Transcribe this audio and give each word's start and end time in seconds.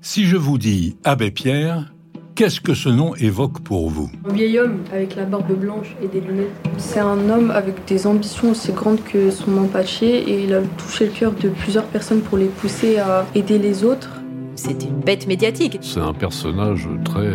Si 0.00 0.26
je 0.26 0.36
vous 0.36 0.58
dis 0.58 0.96
Abbé 1.04 1.30
Pierre, 1.32 1.92
qu'est-ce 2.36 2.60
que 2.60 2.72
ce 2.72 2.88
nom 2.88 3.14
évoque 3.16 3.60
pour 3.60 3.90
vous? 3.90 4.10
Un 4.28 4.32
vieil 4.32 4.58
homme 4.58 4.84
avec 4.92 5.16
la 5.16 5.24
barbe 5.24 5.52
blanche 5.58 5.96
et 6.00 6.06
des 6.06 6.20
lunettes. 6.20 6.52
C'est 6.76 7.00
un 7.00 7.28
homme 7.28 7.50
avec 7.50 7.84
des 7.86 8.06
ambitions 8.06 8.50
aussi 8.52 8.72
grandes 8.72 9.02
que 9.02 9.30
son 9.32 9.58
empaché 9.58 10.18
et 10.30 10.44
il 10.44 10.54
a 10.54 10.62
touché 10.76 11.06
le 11.06 11.10
cœur 11.10 11.32
de 11.32 11.48
plusieurs 11.48 11.84
personnes 11.86 12.20
pour 12.20 12.38
les 12.38 12.46
pousser 12.46 12.98
à 12.98 13.26
aider 13.34 13.58
les 13.58 13.82
autres. 13.82 14.22
C'est 14.54 14.84
une 14.84 15.00
bête 15.00 15.26
médiatique. 15.26 15.78
C'est 15.82 16.00
un 16.00 16.14
personnage 16.14 16.88
très, 17.04 17.32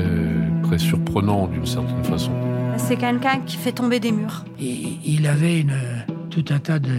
très 0.63 0.77
surprenant 0.77 1.47
d'une 1.47 1.65
certaine 1.65 2.03
façon. 2.03 2.31
C'est 2.77 2.95
quelqu'un 2.97 3.39
qui 3.45 3.57
fait 3.57 3.73
tomber 3.73 3.99
des 3.99 4.11
murs. 4.11 4.45
Et 4.59 4.97
il 5.05 5.27
avait 5.27 5.59
une, 5.59 5.75
tout 6.29 6.45
un 6.49 6.59
tas 6.59 6.79
de, 6.79 6.89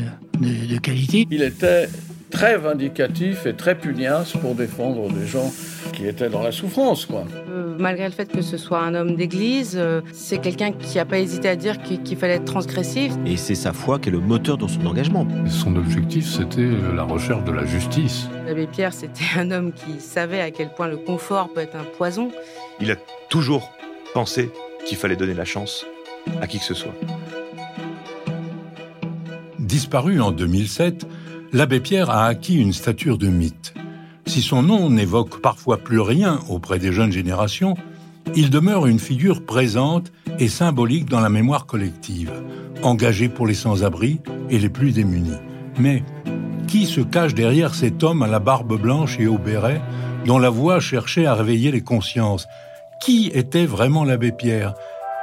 de, 0.40 0.74
de 0.74 0.78
qualités. 0.78 1.26
Il 1.30 1.42
était 1.42 1.88
très 2.34 2.58
vindicatif 2.58 3.46
et 3.46 3.54
très 3.54 3.76
pugnace 3.76 4.32
pour 4.32 4.56
défendre 4.56 5.08
des 5.08 5.24
gens 5.24 5.52
qui 5.92 6.06
étaient 6.06 6.28
dans 6.28 6.42
la 6.42 6.50
souffrance. 6.50 7.06
Quoi. 7.06 7.24
Euh, 7.48 7.76
malgré 7.78 8.06
le 8.06 8.10
fait 8.10 8.26
que 8.26 8.42
ce 8.42 8.56
soit 8.56 8.80
un 8.80 8.96
homme 8.96 9.14
d'église, 9.14 9.76
euh, 9.76 10.00
c'est 10.12 10.38
quelqu'un 10.38 10.72
qui 10.72 10.96
n'a 10.96 11.04
pas 11.04 11.20
hésité 11.20 11.48
à 11.48 11.54
dire 11.54 11.80
qu'il 11.80 12.02
qu 12.02 12.16
fallait 12.16 12.34
être 12.34 12.44
transgressif. 12.44 13.12
Et 13.24 13.36
c'est 13.36 13.54
sa 13.54 13.72
foi 13.72 14.00
qui 14.00 14.08
est 14.08 14.12
le 14.12 14.18
moteur 14.18 14.58
de 14.58 14.66
son 14.66 14.84
engagement. 14.84 15.28
Son 15.48 15.76
objectif, 15.76 16.26
c'était 16.26 16.70
la 16.96 17.04
recherche 17.04 17.44
de 17.44 17.52
la 17.52 17.64
justice. 17.64 18.28
L'abbé 18.46 18.66
Pierre, 18.66 18.92
c'était 18.92 19.38
un 19.38 19.52
homme 19.52 19.72
qui 19.72 20.00
savait 20.00 20.40
à 20.40 20.50
quel 20.50 20.70
point 20.70 20.88
le 20.88 20.96
confort 20.96 21.52
peut 21.54 21.60
être 21.60 21.76
un 21.76 21.84
poison. 21.96 22.32
Il 22.80 22.90
a 22.90 22.96
toujours 23.28 23.70
pensé 24.12 24.50
qu'il 24.84 24.98
fallait 24.98 25.16
donner 25.16 25.34
la 25.34 25.44
chance 25.44 25.86
à 26.42 26.48
qui 26.48 26.58
que 26.58 26.64
ce 26.64 26.74
soit. 26.74 26.94
Disparu 29.60 30.20
en 30.20 30.32
2007, 30.32 31.06
l'abbé 31.54 31.78
Pierre 31.78 32.10
a 32.10 32.26
acquis 32.26 32.56
une 32.56 32.72
stature 32.72 33.16
de 33.16 33.28
mythe. 33.28 33.74
Si 34.26 34.42
son 34.42 34.62
nom 34.62 34.90
n'évoque 34.90 35.40
parfois 35.40 35.78
plus 35.78 36.00
rien 36.00 36.40
auprès 36.48 36.80
des 36.80 36.92
jeunes 36.92 37.12
générations, 37.12 37.76
il 38.34 38.50
demeure 38.50 38.86
une 38.86 38.98
figure 38.98 39.44
présente 39.44 40.12
et 40.40 40.48
symbolique 40.48 41.08
dans 41.08 41.20
la 41.20 41.28
mémoire 41.28 41.66
collective, 41.66 42.32
engagé 42.82 43.28
pour 43.28 43.46
les 43.46 43.54
sans-abri 43.54 44.20
et 44.50 44.58
les 44.58 44.68
plus 44.68 44.92
démunis. 44.92 45.38
Mais 45.78 46.02
qui 46.66 46.86
se 46.86 47.00
cache 47.00 47.34
derrière 47.34 47.74
cet 47.74 48.02
homme 48.02 48.24
à 48.24 48.26
la 48.26 48.40
barbe 48.40 48.80
blanche 48.80 49.20
et 49.20 49.28
au 49.28 49.38
béret, 49.38 49.80
dont 50.26 50.40
la 50.40 50.50
voix 50.50 50.80
cherchait 50.80 51.26
à 51.26 51.34
réveiller 51.34 51.70
les 51.70 51.82
consciences? 51.82 52.48
Qui 53.00 53.30
était 53.32 53.66
vraiment 53.66 54.02
l'abbé 54.02 54.32
Pierre? 54.32 54.74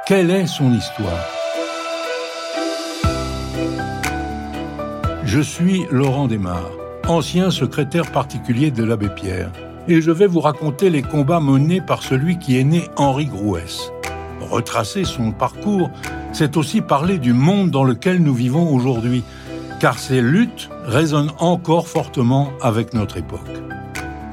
Quelle 0.06 0.30
est 0.30 0.46
son 0.46 0.72
histoire? 0.72 1.41
Je 5.34 5.40
suis 5.40 5.86
Laurent 5.90 6.26
Desmar, 6.26 6.68
ancien 7.08 7.50
secrétaire 7.50 8.12
particulier 8.12 8.70
de 8.70 8.84
l'abbé 8.84 9.08
Pierre, 9.08 9.50
et 9.88 10.02
je 10.02 10.10
vais 10.10 10.26
vous 10.26 10.40
raconter 10.40 10.90
les 10.90 11.00
combats 11.00 11.40
menés 11.40 11.80
par 11.80 12.02
celui 12.02 12.38
qui 12.38 12.58
est 12.58 12.64
né 12.64 12.84
Henri 12.96 13.24
Grouès. 13.24 13.90
Retracer 14.42 15.04
son 15.04 15.32
parcours, 15.32 15.90
c'est 16.34 16.58
aussi 16.58 16.82
parler 16.82 17.16
du 17.16 17.32
monde 17.32 17.70
dans 17.70 17.82
lequel 17.82 18.22
nous 18.22 18.34
vivons 18.34 18.74
aujourd'hui, 18.74 19.24
car 19.80 19.98
ces 19.98 20.20
luttes 20.20 20.68
résonnent 20.84 21.32
encore 21.38 21.88
fortement 21.88 22.50
avec 22.60 22.92
notre 22.92 23.16
époque. 23.16 23.40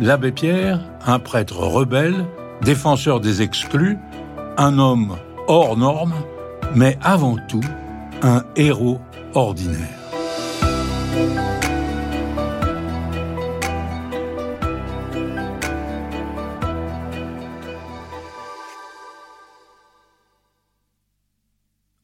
L'abbé 0.01 0.33
Pierre, 0.33 0.81
un 1.05 1.19
prêtre 1.19 1.59
rebelle, 1.59 2.25
défenseur 2.61 3.21
des 3.21 3.41
exclus, 3.41 3.97
un 4.57 4.77
homme 4.77 5.15
hors 5.47 5.77
norme, 5.77 6.15
mais 6.75 6.97
avant 7.01 7.37
tout 7.47 7.63
un 8.21 8.43
héros 8.57 8.99
ordinaire. 9.33 9.98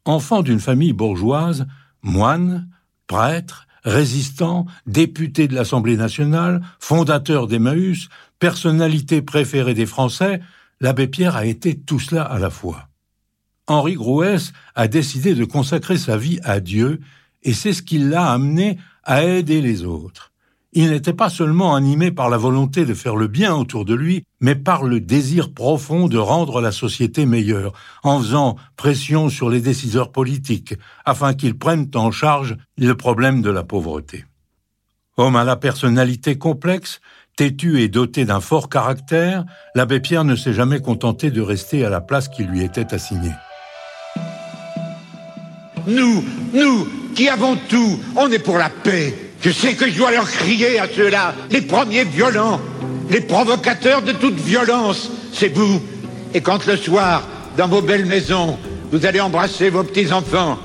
Enfant 0.06 0.44
d'une 0.44 0.60
famille 0.60 0.94
bourgeoise, 0.94 1.66
moine, 2.04 2.70
prêtre, 3.08 3.68
résistant, 3.84 4.66
député 4.86 5.48
de 5.48 5.56
l'Assemblée 5.56 5.98
nationale, 5.98 6.62
fondateur 6.80 7.48
d'Emmaüs, 7.48 8.10
personnalité 8.40 9.22
préférée 9.24 9.74
des 9.74 9.88
Français, 9.88 10.42
l'abbé 10.80 11.08
Pierre 11.08 11.36
a 11.36 11.46
été 11.46 11.76
tout 11.76 12.00
cela 12.00 12.24
à 12.24 12.38
la 12.38 12.50
fois. 12.50 12.88
Henri 13.68 13.96
Grouès 13.96 14.54
a 14.76 14.88
décidé 14.88 15.34
de 15.34 15.44
consacrer 15.44 15.98
sa 15.98 16.18
vie 16.18 16.40
à 16.44 16.60
Dieu 16.60 17.00
et 17.42 17.54
c'est 17.54 17.74
ce 17.74 17.82
qui 17.82 17.98
l'a 17.98 18.32
amené 18.32 18.78
à 19.06 19.24
aider 19.24 19.62
les 19.62 19.86
autres. 19.86 20.32
Il 20.78 20.90
n'était 20.90 21.14
pas 21.14 21.30
seulement 21.30 21.74
animé 21.74 22.12
par 22.12 22.30
la 22.30 22.36
volonté 22.36 22.84
de 22.84 22.94
faire 22.94 23.16
le 23.16 23.28
bien 23.28 23.56
autour 23.56 23.86
de 23.86 23.96
lui, 23.96 24.24
mais 24.42 24.56
par 24.56 24.84
le 24.84 25.00
désir 25.00 25.54
profond 25.54 26.10
de 26.10 26.18
rendre 26.18 26.60
la 26.60 26.74
société 26.74 27.26
meilleure, 27.26 27.72
en 28.04 28.20
faisant 28.20 28.58
pression 28.76 29.30
sur 29.30 29.50
les 29.50 29.62
décideurs 29.62 30.12
politiques, 30.12 30.74
afin 31.06 31.34
qu'ils 31.34 31.58
prennent 31.58 31.90
en 31.96 32.12
charge 32.12 32.58
le 32.78 32.94
problème 32.94 33.42
de 33.42 33.50
la 33.50 33.64
pauvreté. 33.64 34.26
Homme 35.16 35.38
à 35.38 35.46
la 35.46 35.56
personnalité 35.56 36.38
complexe, 36.38 37.00
têtu 37.38 37.82
et 37.82 37.88
doté 37.88 38.26
d'un 38.26 38.42
fort 38.42 38.68
caractère, 38.68 39.46
l'abbé 39.76 40.02
Pierre 40.02 40.26
ne 40.26 40.36
s'est 40.36 40.54
jamais 40.54 40.82
contenté 40.82 41.32
de 41.32 41.40
rester 41.40 41.86
à 41.86 41.90
la 41.90 42.02
place 42.02 42.28
qui 42.28 42.44
lui 42.44 42.62
était 42.64 42.94
assignée. 42.94 43.32
Nous, 45.88 46.22
nous, 46.54 46.88
qui 47.16 47.30
avons 47.30 47.56
tout, 47.70 48.00
on 48.16 48.32
est 48.32 48.40
pour 48.40 48.58
la 48.58 48.70
paix. 48.70 49.14
Je 49.42 49.50
sais 49.50 49.74
que 49.74 49.90
je 49.90 49.98
dois 49.98 50.12
leur 50.12 50.30
crier 50.30 50.80
à 50.80 50.88
ceux-là, 50.94 51.34
les 51.50 51.62
premiers 51.62 52.04
violents, 52.04 52.60
les 53.10 53.22
provocateurs 53.22 54.02
de 54.02 54.12
toute 54.12 54.36
violence, 54.36 55.10
c'est 55.34 55.54
vous. 55.54 55.82
Et 56.34 56.42
quand 56.42 56.66
le 56.66 56.78
soir, 56.78 57.24
dans 57.58 57.68
vos 57.68 57.82
belles 57.82 58.06
maisons, 58.06 58.58
vous 58.92 59.06
allez 59.06 59.22
embrasser 59.22 59.70
vos 59.70 59.84
petits-enfants, 59.84 60.60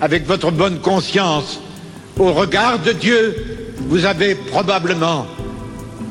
avec 0.00 0.26
votre 0.26 0.50
bonne 0.50 0.80
conscience, 0.80 1.60
au 2.18 2.32
regard 2.32 2.78
de 2.78 2.92
Dieu, 2.92 3.74
vous 3.88 4.04
avez 4.04 4.34
probablement 4.34 5.26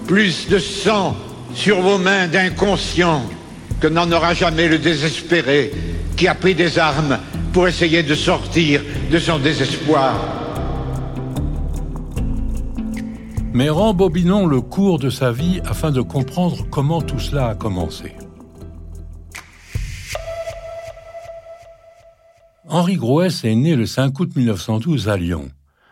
plus 0.07 0.47
de 0.50 0.59
sang 0.59 1.16
sur 1.56 1.81
vos 1.81 1.97
mains 1.97 2.28
d'inconscient 2.28 3.23
que 3.79 3.88
n'en 3.88 4.12
aura 4.12 4.33
jamais 4.33 4.67
le 4.67 4.78
désespéré 4.78 5.72
qui 6.16 6.28
a 6.28 6.35
pris 6.35 6.56
des 6.56 6.79
armes 6.79 7.19
pour 7.51 7.68
essayer 7.68 8.03
de 8.03 8.16
sortir 8.16 8.81
de 9.12 9.19
son 9.19 9.40
désespoir. 9.40 10.16
Mais 13.53 13.69
rembobinons 13.69 14.47
le 14.47 14.62
cours 14.62 14.97
de 14.97 15.09
sa 15.09 15.31
vie 15.31 15.62
afin 15.66 15.91
de 15.91 16.01
comprendre 16.01 16.66
comment 16.72 17.01
tout 17.01 17.19
cela 17.19 17.50
a 17.50 17.56
commencé. 17.56 18.16
Henri 22.68 22.95
Grouès 22.95 23.44
est 23.44 23.53
né 23.53 23.75
le 23.75 23.85
5 23.85 24.19
août 24.19 24.35
1912 24.35 25.07
à 25.07 25.18
Lyon. 25.18 25.51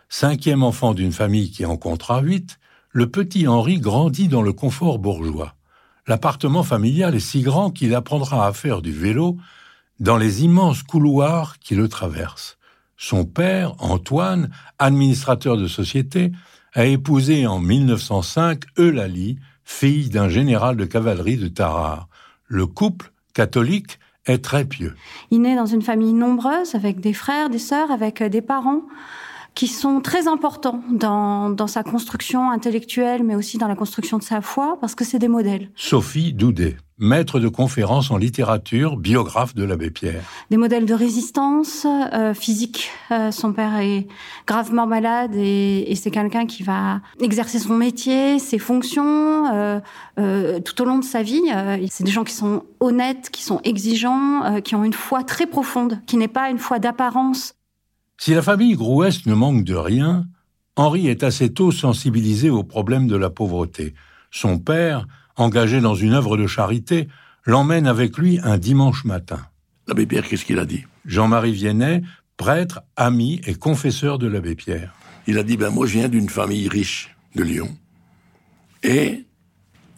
Cinquième 0.09 0.63
enfant 0.63 0.95
d'une 0.95 1.11
famille 1.11 1.51
qui 1.51 1.63
en 1.65 1.77
comptera 1.77 2.21
huit, 2.21 2.59
le 2.89 3.07
petit 3.07 3.47
Henri 3.47 3.79
grandit 3.79 4.27
dans 4.27 4.41
le 4.41 4.51
confort 4.51 4.97
bourgeois. 4.97 5.53
L'appartement 6.07 6.63
familial 6.63 7.13
est 7.13 7.19
si 7.19 7.41
grand 7.41 7.69
qu'il 7.69 7.93
apprendra 7.93 8.47
à 8.47 8.53
faire 8.53 8.81
du 8.81 8.91
vélo 8.91 9.37
dans 10.01 10.17
les 10.17 10.43
immenses 10.43 10.81
couloirs 10.81 11.59
qui 11.59 11.75
le 11.75 11.87
traversent. 11.87 12.57
Son 12.97 13.23
père, 13.23 13.75
Antoine, 13.77 14.49
administrateur 14.79 15.57
de 15.57 15.67
société, 15.67 16.31
a 16.73 16.85
épousé 16.85 17.45
en 17.45 17.59
1905 17.59 18.63
Eulalie, 18.79 19.37
fille 19.63 20.09
d'un 20.09 20.27
général 20.27 20.75
de 20.75 20.85
cavalerie 20.85 21.37
de 21.37 21.47
Tarare. 21.47 22.07
Le 22.47 22.65
couple, 22.65 23.11
catholique, 23.35 23.99
est 24.25 24.43
très 24.43 24.65
pieux. 24.65 24.95
Il 25.29 25.41
naît 25.41 25.55
dans 25.55 25.67
une 25.67 25.83
famille 25.83 26.13
nombreuse, 26.13 26.73
avec 26.73 26.99
des 26.99 27.13
frères, 27.13 27.51
des 27.51 27.59
sœurs, 27.59 27.91
avec 27.91 28.23
des 28.23 28.41
parents 28.41 28.81
qui 29.53 29.67
sont 29.67 30.01
très 30.01 30.27
importants 30.27 30.81
dans, 30.89 31.49
dans 31.49 31.67
sa 31.67 31.83
construction 31.83 32.49
intellectuelle, 32.49 33.23
mais 33.23 33.35
aussi 33.35 33.57
dans 33.59 33.67
la 33.67 33.75
construction 33.75 34.17
de 34.17 34.23
sa 34.23 34.41
foi, 34.41 34.77
parce 34.81 34.95
que 34.95 35.03
c'est 35.03 35.19
des 35.19 35.27
modèles. 35.27 35.69
Sophie 35.75 36.33
Doudet, 36.33 36.77
maître 37.01 37.39
de 37.39 37.47
conférences 37.47 38.11
en 38.11 38.17
littérature, 38.17 38.95
biographe 38.95 39.55
de 39.55 39.63
l'abbé 39.63 39.89
Pierre. 39.89 40.23
Des 40.51 40.57
modèles 40.57 40.85
de 40.85 40.93
résistance 40.93 41.85
euh, 42.13 42.33
physique. 42.35 42.91
Euh, 43.11 43.31
son 43.31 43.51
père 43.51 43.75
est 43.79 44.07
gravement 44.45 44.85
malade 44.85 45.31
et, 45.35 45.91
et 45.91 45.95
c'est 45.95 46.11
quelqu'un 46.11 46.45
qui 46.45 46.61
va 46.61 47.01
exercer 47.19 47.57
son 47.57 47.73
métier, 47.73 48.37
ses 48.37 48.59
fonctions 48.59 49.51
euh, 49.51 50.59
tout 50.59 50.81
au 50.81 50.85
long 50.85 50.99
de 50.99 51.03
sa 51.03 51.23
vie. 51.23 51.41
C'est 51.89 52.03
des 52.03 52.11
gens 52.11 52.23
qui 52.23 52.33
sont 52.33 52.63
honnêtes, 52.79 53.31
qui 53.31 53.43
sont 53.43 53.59
exigeants, 53.63 54.61
qui 54.61 54.75
ont 54.75 54.83
une 54.83 54.93
foi 54.93 55.23
très 55.23 55.47
profonde, 55.47 55.99
qui 56.05 56.17
n'est 56.17 56.27
pas 56.27 56.51
une 56.51 56.59
foi 56.59 56.77
d'apparence. 56.77 57.55
Si 58.17 58.35
la 58.35 58.43
famille 58.43 58.75
Grouès 58.75 59.25
ne 59.25 59.33
manque 59.33 59.63
de 59.63 59.73
rien, 59.73 60.25
Henri 60.75 61.07
est 61.07 61.23
assez 61.23 61.51
tôt 61.51 61.71
sensibilisé 61.71 62.51
au 62.51 62.63
problème 62.63 63.07
de 63.07 63.15
la 63.15 63.31
pauvreté. 63.31 63.95
Son 64.29 64.59
père, 64.59 65.07
engagé 65.41 65.81
dans 65.81 65.95
une 65.95 66.13
œuvre 66.13 66.37
de 66.37 66.47
charité, 66.47 67.07
l'emmène 67.45 67.87
avec 67.87 68.17
lui 68.17 68.39
un 68.43 68.57
dimanche 68.57 69.03
matin. 69.05 69.39
L'abbé 69.87 70.05
Pierre, 70.05 70.27
qu'est-ce 70.27 70.45
qu'il 70.45 70.59
a 70.59 70.65
dit? 70.65 70.83
Jean-Marie 71.05 71.53
Viennet, 71.53 72.03
prêtre, 72.37 72.81
ami 72.95 73.41
et 73.45 73.55
confesseur 73.55 74.19
de 74.19 74.27
l'abbé 74.27 74.55
Pierre. 74.55 74.93
Il 75.27 75.37
a 75.37 75.43
dit, 75.43 75.57
ben 75.57 75.69
moi 75.69 75.85
je 75.87 75.93
viens 75.99 76.09
d'une 76.09 76.29
famille 76.29 76.67
riche 76.67 77.15
de 77.35 77.43
Lyon. 77.43 77.75
Et 78.83 79.25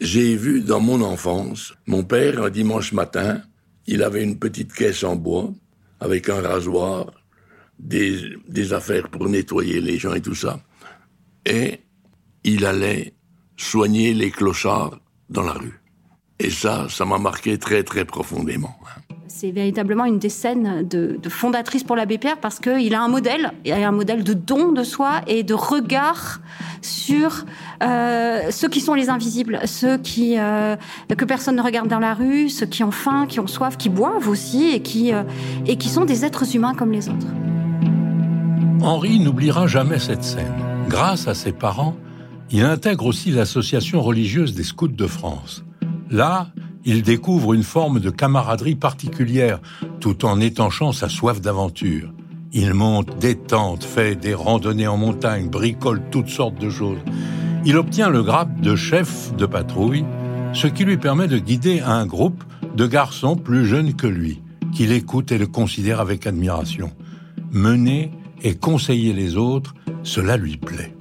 J'ai 0.00 0.36
vu 0.36 0.60
dans 0.60 0.80
mon 0.80 1.00
enfance, 1.00 1.72
mon 1.86 2.02
père, 2.02 2.42
un 2.42 2.50
dimanche 2.50 2.92
matin, 2.92 3.40
il 3.86 4.02
avait 4.02 4.22
une 4.22 4.38
petite 4.38 4.72
caisse 4.72 5.04
en 5.04 5.16
bois, 5.16 5.52
avec 6.00 6.28
un 6.28 6.42
rasoir, 6.42 7.06
des, 7.78 8.36
des 8.48 8.72
affaires 8.72 9.08
pour 9.08 9.28
nettoyer 9.28 9.80
les 9.80 9.98
gens 9.98 10.14
et 10.14 10.20
tout 10.20 10.34
ça. 10.34 10.60
Et 11.46 11.80
il 12.42 12.66
allait 12.66 13.14
soigner 13.56 14.14
les 14.14 14.30
clochards 14.30 14.98
dans 15.30 15.42
la 15.42 15.52
rue. 15.52 15.80
Et 16.40 16.50
ça, 16.50 16.86
ça 16.88 17.04
m'a 17.04 17.18
marqué 17.18 17.58
très 17.58 17.82
très 17.82 18.04
profondément. 18.04 18.76
C'est 19.28 19.50
véritablement 19.50 20.04
une 20.04 20.18
des 20.18 20.28
scènes 20.28 20.86
de, 20.86 21.18
de 21.20 21.28
fondatrice 21.28 21.82
pour 21.82 21.96
l'abbé 21.96 22.18
Pierre 22.18 22.38
parce 22.38 22.60
qu'il 22.60 22.94
a 22.94 23.02
un 23.02 23.08
modèle, 23.08 23.52
il 23.64 23.72
a 23.72 23.88
un 23.88 23.92
modèle 23.92 24.22
de 24.22 24.32
don 24.32 24.72
de 24.72 24.84
soi 24.84 25.22
et 25.26 25.42
de 25.42 25.54
regard 25.54 26.40
sur 26.82 27.44
euh, 27.82 28.50
ceux 28.50 28.68
qui 28.68 28.80
sont 28.80 28.94
les 28.94 29.10
invisibles, 29.10 29.60
ceux 29.64 29.98
qui 29.98 30.38
euh, 30.38 30.76
que 31.08 31.24
personne 31.24 31.56
ne 31.56 31.62
regarde 31.62 31.88
dans 31.88 31.98
la 31.98 32.14
rue, 32.14 32.48
ceux 32.48 32.66
qui 32.66 32.84
ont 32.84 32.90
faim, 32.90 33.26
qui 33.28 33.40
ont 33.40 33.46
soif, 33.46 33.76
qui 33.76 33.88
boivent 33.88 34.28
aussi 34.28 34.70
et 34.70 34.80
qui 34.80 35.12
euh, 35.12 35.22
et 35.66 35.76
qui 35.76 35.88
sont 35.88 36.04
des 36.04 36.24
êtres 36.24 36.54
humains 36.54 36.74
comme 36.74 36.92
les 36.92 37.08
autres. 37.08 37.26
Henri 38.82 39.18
n'oubliera 39.18 39.66
jamais 39.66 39.98
cette 39.98 40.24
scène. 40.24 40.54
Grâce 40.88 41.26
à 41.26 41.34
ses 41.34 41.52
parents, 41.52 41.96
il 42.50 42.62
intègre 42.62 43.06
aussi 43.06 43.30
l'association 43.30 44.02
religieuse 44.02 44.54
des 44.54 44.64
scouts 44.64 44.88
de 44.88 45.06
France. 45.06 45.64
Là, 46.10 46.48
il 46.84 47.02
découvre 47.02 47.54
une 47.54 47.62
forme 47.62 47.98
de 47.98 48.10
camaraderie 48.10 48.74
particulière, 48.74 49.60
tout 50.00 50.24
en 50.24 50.40
étanchant 50.40 50.92
sa 50.92 51.08
soif 51.08 51.40
d'aventure. 51.40 52.12
Il 52.52 52.74
monte 52.74 53.18
des 53.18 53.36
tentes, 53.36 53.84
fait 53.84 54.14
des 54.14 54.34
randonnées 54.34 54.86
en 54.86 54.96
montagne, 54.96 55.48
bricole 55.48 56.02
toutes 56.10 56.28
sortes 56.28 56.60
de 56.60 56.70
choses. 56.70 56.98
Il 57.64 57.76
obtient 57.76 58.10
le 58.10 58.22
grade 58.22 58.60
de 58.60 58.76
chef 58.76 59.34
de 59.34 59.46
patrouille, 59.46 60.04
ce 60.52 60.66
qui 60.66 60.84
lui 60.84 60.98
permet 60.98 61.26
de 61.26 61.38
guider 61.38 61.80
un 61.80 62.06
groupe 62.06 62.44
de 62.76 62.86
garçons 62.86 63.36
plus 63.36 63.66
jeunes 63.66 63.94
que 63.94 64.06
lui, 64.06 64.42
qu'il 64.72 64.92
écoute 64.92 65.32
et 65.32 65.38
le 65.38 65.46
considère 65.46 66.00
avec 66.00 66.26
admiration. 66.26 66.92
Mener 67.50 68.12
et 68.42 68.54
conseiller 68.54 69.14
les 69.14 69.36
autres, 69.36 69.74
cela 70.02 70.36
lui 70.36 70.58
plaît. 70.58 70.94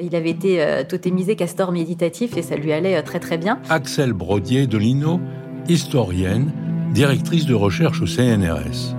Il 0.00 0.14
avait 0.14 0.30
été 0.30 0.62
euh, 0.62 0.84
totémisé 0.84 1.34
castor 1.34 1.72
méditatif 1.72 2.36
et 2.36 2.42
ça 2.42 2.54
lui 2.54 2.72
allait 2.72 2.96
euh, 2.96 3.02
très 3.02 3.18
très 3.18 3.36
bien. 3.36 3.60
Axel 3.68 4.12
Brodier 4.12 4.68
de 4.68 4.78
Lino, 4.78 5.20
historienne, 5.68 6.52
directrice 6.92 7.46
de 7.46 7.54
recherche 7.54 8.00
au 8.00 8.06
CNRS. 8.06 8.94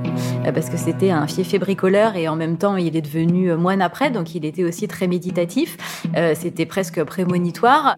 Euh, 0.46 0.52
parce 0.52 0.70
que 0.70 0.76
c'était 0.76 1.12
un 1.12 1.26
fiefé 1.26 1.58
bricoleur 1.58 2.18
et 2.18 2.28
en 2.28 2.36
même 2.36 2.58
temps 2.58 2.76
il 2.76 2.98
est 2.98 3.02
devenu 3.02 3.56
moine 3.56 3.82
après, 3.82 4.12
donc 4.12 4.36
il 4.36 4.44
était 4.44 4.66
aussi 4.66 4.90
très 4.90 5.08
méditatif. 5.08 5.78
c'était 6.36 6.66
presque 6.66 7.02
prémonitoire. 7.04 7.96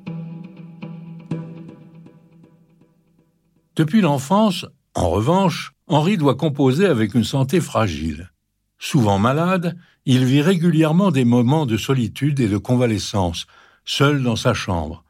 Depuis 3.75 4.01
l'enfance, 4.01 4.65
en 4.93 5.09
revanche, 5.09 5.71
Henri 5.87 6.17
doit 6.17 6.35
composer 6.35 6.85
avec 6.85 7.15
une 7.15 7.23
santé 7.23 7.61
fragile. 7.61 8.29
Souvent 8.77 9.17
malade, 9.17 9.75
il 10.05 10.25
vit 10.25 10.41
régulièrement 10.41 11.11
des 11.11 11.25
moments 11.25 11.65
de 11.65 11.77
solitude 11.77 12.39
et 12.39 12.47
de 12.47 12.57
convalescence, 12.57 13.45
seul 13.85 14.23
dans 14.23 14.35
sa 14.35 14.53
chambre. 14.53 15.03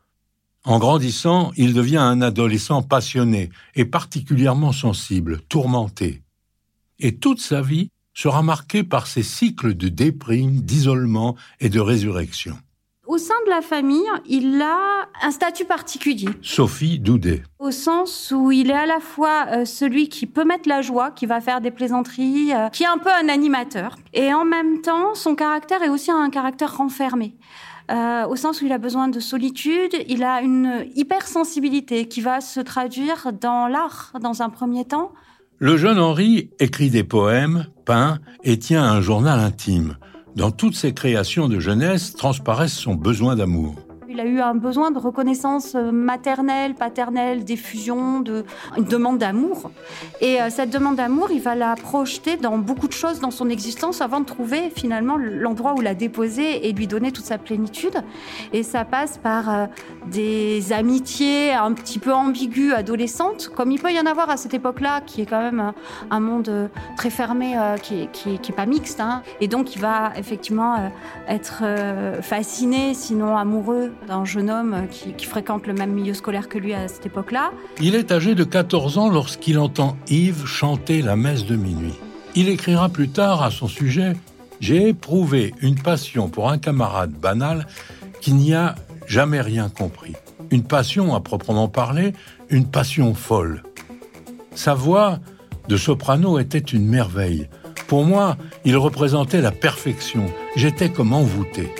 En 0.64 0.78
grandissant, 0.78 1.52
il 1.58 1.74
devient 1.74 1.98
un 1.98 2.22
adolescent 2.22 2.84
passionné 2.84 3.50
et 3.76 3.86
particulièrement 3.86 4.72
sensible, 4.72 5.42
tourmenté. 5.50 6.22
Et 7.00 7.16
toute 7.16 7.42
sa 7.42 7.62
vie 7.62 7.90
sera 8.14 8.44
marquée 8.44 8.84
par 8.84 9.08
ces 9.08 9.24
cycles 9.24 9.74
de 9.74 9.88
déprime, 9.88 10.62
d'isolement 10.62 11.36
et 11.60 11.70
de 11.70 11.80
résurrection. 11.80 12.58
Au 13.12 13.18
sein 13.18 13.36
de 13.46 13.50
la 13.50 13.62
famille, 13.62 14.08
il 14.26 14.62
a 14.62 15.10
un 15.22 15.32
statut 15.32 15.66
particulier. 15.66 16.30
Sophie 16.42 16.98
Doudet. 16.98 17.44
Au 17.60 17.70
sens 17.70 18.34
où 18.34 18.54
il 18.54 18.72
est 18.72 18.74
à 18.74 18.86
la 18.86 19.02
fois 19.02 19.48
euh, 19.52 19.66
celui 19.66 20.08
qui 20.08 20.28
peut 20.28 20.46
mettre 20.46 20.70
la 20.70 20.82
joie, 20.82 21.12
qui 21.12 21.26
va 21.26 21.42
faire 21.42 21.60
des 21.60 21.72
plaisanteries, 21.72 22.54
euh, 22.54 22.70
qui 22.70 22.84
est 22.84 22.88
un 22.88 23.00
peu 23.00 23.10
un 23.10 23.28
animateur. 23.28 23.98
Et 24.14 24.34
en 24.34 24.46
même 24.46 24.80
temps, 24.80 25.14
son 25.14 25.36
caractère 25.36 25.84
est 25.84 25.90
aussi 25.90 26.10
un 26.10 26.30
caractère 26.30 26.78
renfermé. 26.78 27.36
Euh, 27.92 28.26
au 28.28 28.38
sens 28.38 28.62
où 28.62 28.66
il 28.66 28.72
a 28.72 28.78
besoin 28.78 29.10
de 29.10 29.20
solitude, 29.20 29.94
il 30.08 30.24
a 30.24 30.42
une 30.42 30.86
hypersensibilité 30.96 32.08
qui 32.08 32.22
va 32.22 32.40
se 32.40 32.62
traduire 32.62 33.34
dans 33.34 33.68
l'art 33.68 34.14
dans 34.22 34.42
un 34.42 34.50
premier 34.50 34.86
temps. 34.86 35.12
Le 35.58 35.76
jeune 35.76 36.00
Henri 36.00 36.50
écrit 36.60 36.90
des 36.90 37.04
poèmes, 37.04 37.66
peint 37.84 38.20
et 38.46 38.58
tient 38.58 38.86
un 38.86 39.02
journal 39.02 39.38
intime. 39.38 39.98
Dans 40.36 40.52
toutes 40.52 40.76
ses 40.76 40.94
créations 40.94 41.50
de 41.50 41.60
jeunesse 41.60 42.14
transparaissent 42.14 42.78
son 42.78 42.96
besoin 42.96 43.36
d'amour. 43.36 43.76
Il 44.12 44.20
a 44.20 44.26
eu 44.26 44.42
un 44.42 44.56
besoin 44.56 44.92
de 44.92 45.00
reconnaissance 45.00 45.74
euh, 45.74 45.90
maternelle, 45.90 46.76
paternelle, 46.76 47.46
d'effusion, 47.46 48.20
de, 48.20 48.44
une 48.76 48.84
demande 48.84 49.20
d'amour. 49.20 49.72
Et 50.20 50.42
euh, 50.42 50.50
cette 50.50 50.70
demande 50.70 50.98
d'amour, 50.98 51.30
il 51.32 51.40
va 51.40 51.56
la 51.56 51.76
projeter 51.76 52.36
dans 52.36 52.58
beaucoup 52.58 52.90
de 52.90 52.94
choses 52.94 53.22
dans 53.22 53.32
son 53.32 53.48
existence 53.48 54.02
avant 54.02 54.20
de 54.20 54.26
trouver 54.26 54.70
finalement 54.70 55.16
l'endroit 55.18 55.76
où 55.78 55.80
la 55.80 55.96
déposer 55.96 56.68
et 56.68 56.74
lui 56.74 56.88
donner 56.88 57.14
toute 57.14 57.24
sa 57.24 57.38
plénitude. 57.38 58.04
Et 58.52 58.64
ça 58.64 58.84
passe 58.84 59.18
par 59.18 59.50
euh, 59.50 59.66
des 60.08 60.74
amitiés 60.74 61.54
un 61.54 61.72
petit 61.72 61.98
peu 61.98 62.12
ambiguës, 62.12 62.74
adolescentes, 62.74 63.48
comme 63.56 63.72
il 63.72 63.82
peut 63.82 63.94
y 63.94 64.00
en 64.00 64.06
avoir 64.06 64.30
à 64.30 64.36
cette 64.36 64.54
époque-là, 64.54 65.00
qui 65.00 65.22
est 65.22 65.26
quand 65.26 65.42
même 65.42 65.72
un 66.10 66.20
monde 66.20 66.70
très 66.98 67.10
fermé, 67.10 67.56
qui 67.82 68.10
n'est 68.28 68.56
pas 68.56 68.66
mixte. 68.66 69.00
Hein. 69.00 69.22
Et 69.40 69.48
donc, 69.48 69.74
il 69.76 69.82
va 69.82 70.12
effectivement 70.18 70.92
être 71.30 71.64
fasciné, 72.22 72.94
sinon 72.94 73.38
amoureux 73.38 73.92
d'un 74.08 74.26
jeune 74.26 74.50
homme 74.50 74.88
qui, 74.90 75.26
fréquente 75.26 75.68
le 75.68 75.74
même 75.74 75.92
milieu 75.92 76.14
scolaire 76.14 76.50
que 76.50 76.58
lui 76.58 76.74
à 76.74 76.88
cette 76.88 77.06
époque-là. 77.06 77.52
Il 77.80 77.96
est 77.96 78.12
âgé 78.12 78.36
de 78.36 78.44
14 78.44 78.98
ans 78.98 79.10
lorsqu'il 79.10 79.60
entend 79.60 79.98
Yves 80.08 80.46
chanter 80.46 81.02
la 81.02 81.16
messe 81.16 81.46
de 81.46 81.56
minuit. 81.56 81.94
Il 82.36 82.50
écrira 82.50 82.90
plus 82.90 83.10
tard 83.10 83.44
à 83.44 83.52
son 83.52 83.68
sujet 83.68 84.14
J'ai 84.60 84.90
éprouvé 84.90 85.54
une 85.62 85.76
passion 85.76 86.30
pour 86.30 86.50
un 86.50 86.58
camarade 86.58 87.12
banal 87.12 87.68
qui 88.22 88.34
n'y 88.34 88.54
a 88.54 88.76
jamais 89.08 89.42
rien 89.42 89.70
compris. 89.70 90.16
Une 90.50 90.64
passion 90.64 91.16
à 91.16 91.22
proprement 91.22 91.68
parler, 91.68 92.14
une 92.50 92.66
passion 92.66 93.14
folle. 93.14 93.64
Sa 94.54 94.74
voix 94.74 95.20
de 95.68 95.78
soprano 95.78 96.40
était 96.40 96.60
une 96.60 96.86
merveille. 96.86 97.48
Pour 97.88 98.06
moi, 98.06 98.38
il 98.66 98.78
représentait 98.78 99.42
la 99.42 99.52
perfection. 99.52 100.26
J'étais 100.56 100.90
comme 100.90 101.14
envoûté. 101.14 101.74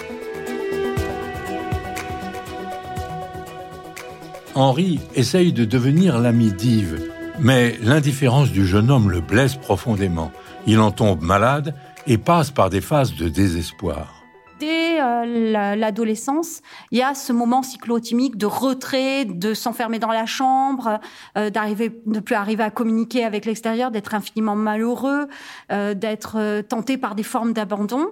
Henri 4.54 5.00
essaye 5.16 5.54
de 5.54 5.64
devenir 5.64 6.20
l'ami 6.20 6.52
d'Yves, 6.52 7.10
mais 7.40 7.78
l'indifférence 7.82 8.52
du 8.52 8.66
jeune 8.66 8.92
homme 8.92 9.10
le 9.10 9.22
blesse 9.22 9.56
profondément. 9.56 10.32
Il 10.68 10.80
en 10.80 10.92
tombe 10.92 11.22
malade 11.22 11.74
et 12.06 12.18
passe 12.18 12.52
par 12.52 12.70
des 12.70 12.82
phases 12.82 13.16
de 13.16 13.30
désespoir. 13.30 14.24
Dès 14.60 15.02
euh, 15.02 15.76
l'adolescence, 15.76 16.62
il 16.92 17.00
y 17.00 17.02
a 17.02 17.16
ce 17.16 17.32
moment 17.32 17.64
cyclotimique 17.64 18.38
de 18.38 18.46
retrait, 18.46 19.26
de 19.26 19.54
s'enfermer 19.54 20.00
dans 20.00 20.12
la 20.12 20.26
chambre, 20.26 21.00
euh, 21.38 21.50
d'arriver, 21.50 22.02
de 22.06 22.20
plus 22.20 22.36
arriver 22.36 22.64
à 22.64 22.70
communiquer 22.70 23.24
avec 23.24 23.46
l'extérieur, 23.46 23.90
d'être 23.90 24.14
infiniment 24.14 24.56
malheureux, 24.56 25.28
euh, 25.72 25.94
d'être 25.94 26.62
tenté 26.62 26.98
par 26.98 27.16
des 27.16 27.24
formes 27.24 27.54
d'abandon, 27.54 28.08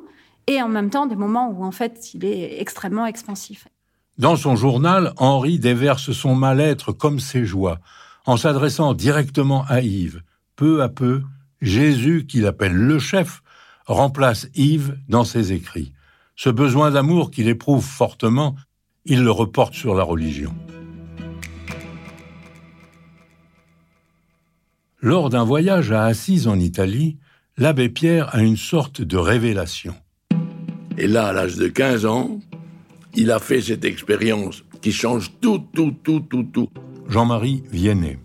et 0.47 0.61
en 0.61 0.69
même 0.69 0.89
temps 0.89 1.05
des 1.05 1.17
moments 1.17 1.49
où 1.49 1.63
en 1.63 1.71
fait 1.71 2.13
il 2.13 2.25
est 2.25 2.59
extrêmement 2.61 3.05
expansif. 3.05 3.67
Dans 4.19 4.35
son 4.35 4.57
journal, 4.57 5.13
Henri 5.15 5.59
déverse 5.59 6.11
son 6.11 6.35
mal-être 6.35 6.91
comme 6.91 7.21
ses 7.21 7.45
joies, 7.45 7.79
en 8.25 8.35
s'adressant 8.35 8.93
directement 8.93 9.63
à 9.69 9.79
Yves. 9.79 10.23
Peu 10.57 10.83
à 10.83 10.89
peu, 10.89 11.21
Jésus, 11.61 12.25
qu'il 12.27 12.45
appelle 12.45 12.73
le 12.73 12.99
chef, 12.99 13.41
remplace 13.85 14.49
Yves 14.55 14.97
dans 15.07 15.23
ses 15.23 15.53
écrits. 15.53 15.93
Ce 16.35 16.49
besoin 16.49 16.91
d'amour 16.91 17.31
qu'il 17.31 17.47
éprouve 17.47 17.81
fortement, 17.81 18.57
il 19.05 19.23
le 19.23 19.31
reporte 19.31 19.73
sur 19.73 19.95
la 19.95 20.03
religion. 20.03 20.53
Lors 24.99 25.29
d'un 25.29 25.45
voyage 25.45 25.93
à 25.93 26.03
Assise 26.03 26.49
en 26.49 26.59
Italie, 26.59 27.17
l'abbé 27.55 27.87
Pierre 27.87 28.35
a 28.35 28.41
une 28.41 28.57
sorte 28.57 29.01
de 29.01 29.15
révélation. 29.15 29.95
Et 30.97 31.07
là, 31.07 31.27
à 31.27 31.31
l'âge 31.31 31.55
de 31.55 31.69
15 31.69 32.05
ans, 32.05 32.41
il 33.15 33.31
a 33.31 33.39
fait 33.39 33.61
cette 33.61 33.85
expérience 33.85 34.63
qui 34.81 34.91
change 34.91 35.31
tout, 35.41 35.63
tout, 35.73 35.95
tout, 36.03 36.21
tout, 36.21 36.43
tout. 36.43 36.69
Jean-Marie 37.07 37.63
Viennet. 37.71 38.19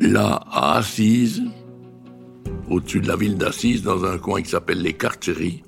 Là, 0.00 0.44
à 0.50 0.78
Assise, 0.78 1.42
au-dessus 2.68 3.00
de 3.00 3.08
la 3.08 3.16
ville 3.16 3.36
d'Assise, 3.36 3.82
dans 3.82 4.04
un 4.04 4.18
coin 4.18 4.42
qui 4.42 4.50
s'appelle 4.50 4.82
les 4.82 4.94
Carceries, 4.94 5.62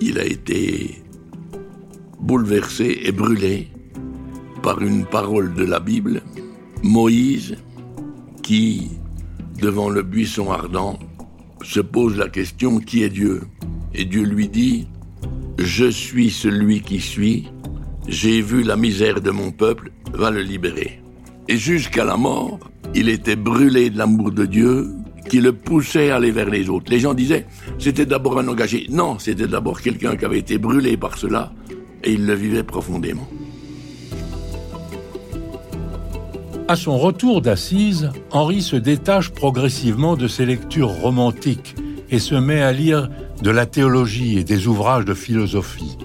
il 0.00 0.18
a 0.18 0.24
été 0.24 1.02
bouleversé 2.20 3.00
et 3.04 3.12
brûlé 3.12 3.68
par 4.62 4.80
une 4.82 5.04
parole 5.04 5.54
de 5.54 5.64
la 5.64 5.80
Bible, 5.80 6.22
Moïse, 6.82 7.56
qui, 8.42 8.90
devant 9.60 9.90
le 9.90 10.02
buisson 10.02 10.50
ardent, 10.50 10.98
se 11.62 11.80
pose 11.80 12.16
la 12.16 12.28
question 12.28 12.78
qui 12.78 13.02
est 13.02 13.08
Dieu? 13.08 13.42
Et 13.94 14.04
Dieu 14.04 14.24
lui 14.24 14.48
dit, 14.48 14.88
Je 15.58 15.86
suis 15.86 16.30
celui 16.30 16.80
qui 16.80 17.00
suis, 17.00 17.48
J'ai 18.08 18.40
vu 18.40 18.62
la 18.62 18.76
misère 18.76 19.20
de 19.20 19.30
mon 19.30 19.50
peuple, 19.50 19.90
va 20.12 20.30
le 20.30 20.40
libérer. 20.40 21.00
Et 21.48 21.56
jusqu'à 21.56 22.04
la 22.04 22.16
mort, 22.16 22.60
il 22.94 23.08
était 23.08 23.36
brûlé 23.36 23.90
de 23.90 23.98
l'amour 23.98 24.30
de 24.30 24.46
Dieu 24.46 24.88
qui 25.28 25.40
le 25.40 25.52
poussait 25.52 26.10
à 26.10 26.16
aller 26.16 26.30
vers 26.30 26.48
les 26.48 26.68
autres. 26.68 26.90
Les 26.90 27.00
gens 27.00 27.14
disaient, 27.14 27.46
c'était 27.78 28.06
d'abord 28.06 28.38
un 28.38 28.46
engagé. 28.46 28.86
Non, 28.90 29.18
c'était 29.18 29.48
d'abord 29.48 29.80
quelqu'un 29.80 30.16
qui 30.16 30.24
avait 30.24 30.38
été 30.38 30.56
brûlé 30.56 30.96
par 30.96 31.18
cela 31.18 31.52
et 32.04 32.12
il 32.12 32.26
le 32.26 32.34
vivait 32.34 32.62
profondément. 32.62 33.28
À 36.68 36.76
son 36.76 36.98
retour 36.98 37.42
d'Assise, 37.42 38.10
Henri 38.30 38.62
se 38.62 38.76
détache 38.76 39.30
progressivement 39.30 40.16
de 40.16 40.28
ses 40.28 40.46
lectures 40.46 40.90
romantiques 40.90 41.74
et 42.10 42.18
se 42.18 42.34
met 42.34 42.60
à 42.60 42.72
lire 42.72 43.08
de 43.42 43.50
la 43.50 43.66
théologie 43.66 44.38
et 44.38 44.44
des 44.44 44.66
ouvrages 44.66 45.04
de 45.04 45.14
philosophie. 45.14 45.95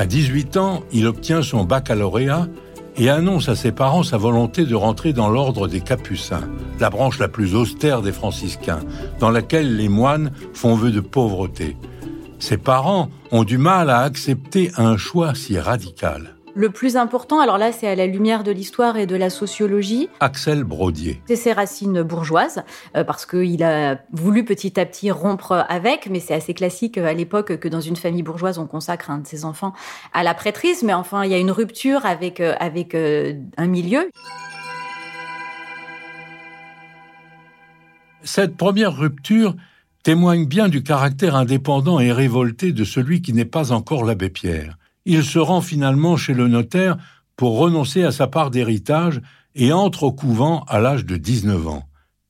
À 0.00 0.06
18 0.06 0.56
ans, 0.56 0.82
il 0.92 1.06
obtient 1.06 1.42
son 1.42 1.64
baccalauréat 1.64 2.48
et 2.96 3.10
annonce 3.10 3.50
à 3.50 3.54
ses 3.54 3.70
parents 3.70 4.02
sa 4.02 4.16
volonté 4.16 4.64
de 4.64 4.74
rentrer 4.74 5.12
dans 5.12 5.28
l'ordre 5.28 5.68
des 5.68 5.82
Capucins, 5.82 6.48
la 6.78 6.88
branche 6.88 7.18
la 7.18 7.28
plus 7.28 7.54
austère 7.54 8.00
des 8.00 8.10
franciscains, 8.10 8.80
dans 9.18 9.28
laquelle 9.28 9.76
les 9.76 9.90
moines 9.90 10.32
font 10.54 10.74
vœu 10.74 10.90
de 10.90 11.00
pauvreté. 11.00 11.76
Ses 12.38 12.56
parents 12.56 13.10
ont 13.30 13.44
du 13.44 13.58
mal 13.58 13.90
à 13.90 13.98
accepter 13.98 14.72
un 14.78 14.96
choix 14.96 15.34
si 15.34 15.58
radical. 15.58 16.34
Le 16.54 16.70
plus 16.70 16.96
important, 16.96 17.40
alors 17.40 17.58
là, 17.58 17.70
c'est 17.70 17.86
à 17.86 17.94
la 17.94 18.06
lumière 18.06 18.42
de 18.42 18.50
l'histoire 18.50 18.96
et 18.96 19.06
de 19.06 19.14
la 19.14 19.30
sociologie. 19.30 20.08
Axel 20.18 20.64
Brodier. 20.64 21.22
C'est 21.26 21.36
ses 21.36 21.52
racines 21.52 22.02
bourgeoises, 22.02 22.62
euh, 22.96 23.04
parce 23.04 23.24
qu'il 23.24 23.62
a 23.62 24.00
voulu 24.12 24.44
petit 24.44 24.78
à 24.80 24.86
petit 24.86 25.10
rompre 25.10 25.64
avec, 25.68 26.08
mais 26.10 26.18
c'est 26.18 26.34
assez 26.34 26.54
classique 26.54 26.98
euh, 26.98 27.06
à 27.06 27.12
l'époque 27.12 27.58
que 27.58 27.68
dans 27.68 27.80
une 27.80 27.96
famille 27.96 28.22
bourgeoise, 28.22 28.58
on 28.58 28.66
consacre 28.66 29.10
un 29.10 29.18
de 29.18 29.26
ses 29.26 29.44
enfants 29.44 29.72
à 30.12 30.22
la 30.22 30.34
prêtrise, 30.34 30.82
mais 30.82 30.94
enfin, 30.94 31.24
il 31.24 31.30
y 31.30 31.34
a 31.34 31.38
une 31.38 31.52
rupture 31.52 32.04
avec, 32.04 32.40
euh, 32.40 32.54
avec 32.58 32.94
un 32.94 33.66
milieu. 33.66 34.10
Cette 38.22 38.56
première 38.56 38.96
rupture 38.96 39.54
témoigne 40.02 40.46
bien 40.46 40.68
du 40.68 40.82
caractère 40.82 41.36
indépendant 41.36 42.00
et 42.00 42.12
révolté 42.12 42.72
de 42.72 42.84
celui 42.84 43.22
qui 43.22 43.32
n'est 43.32 43.44
pas 43.44 43.72
encore 43.72 44.04
l'abbé 44.04 44.30
Pierre 44.30 44.76
il 45.12 45.24
se 45.24 45.40
rend 45.40 45.60
finalement 45.60 46.16
chez 46.16 46.34
le 46.34 46.46
notaire 46.46 46.96
pour 47.34 47.58
renoncer 47.58 48.04
à 48.04 48.12
sa 48.12 48.28
part 48.28 48.52
d'héritage 48.52 49.20
et 49.56 49.72
entre 49.72 50.04
au 50.04 50.12
couvent 50.12 50.64
à 50.68 50.78
l'âge 50.78 51.04
de 51.04 51.16
19 51.16 51.66
ans. 51.66 51.82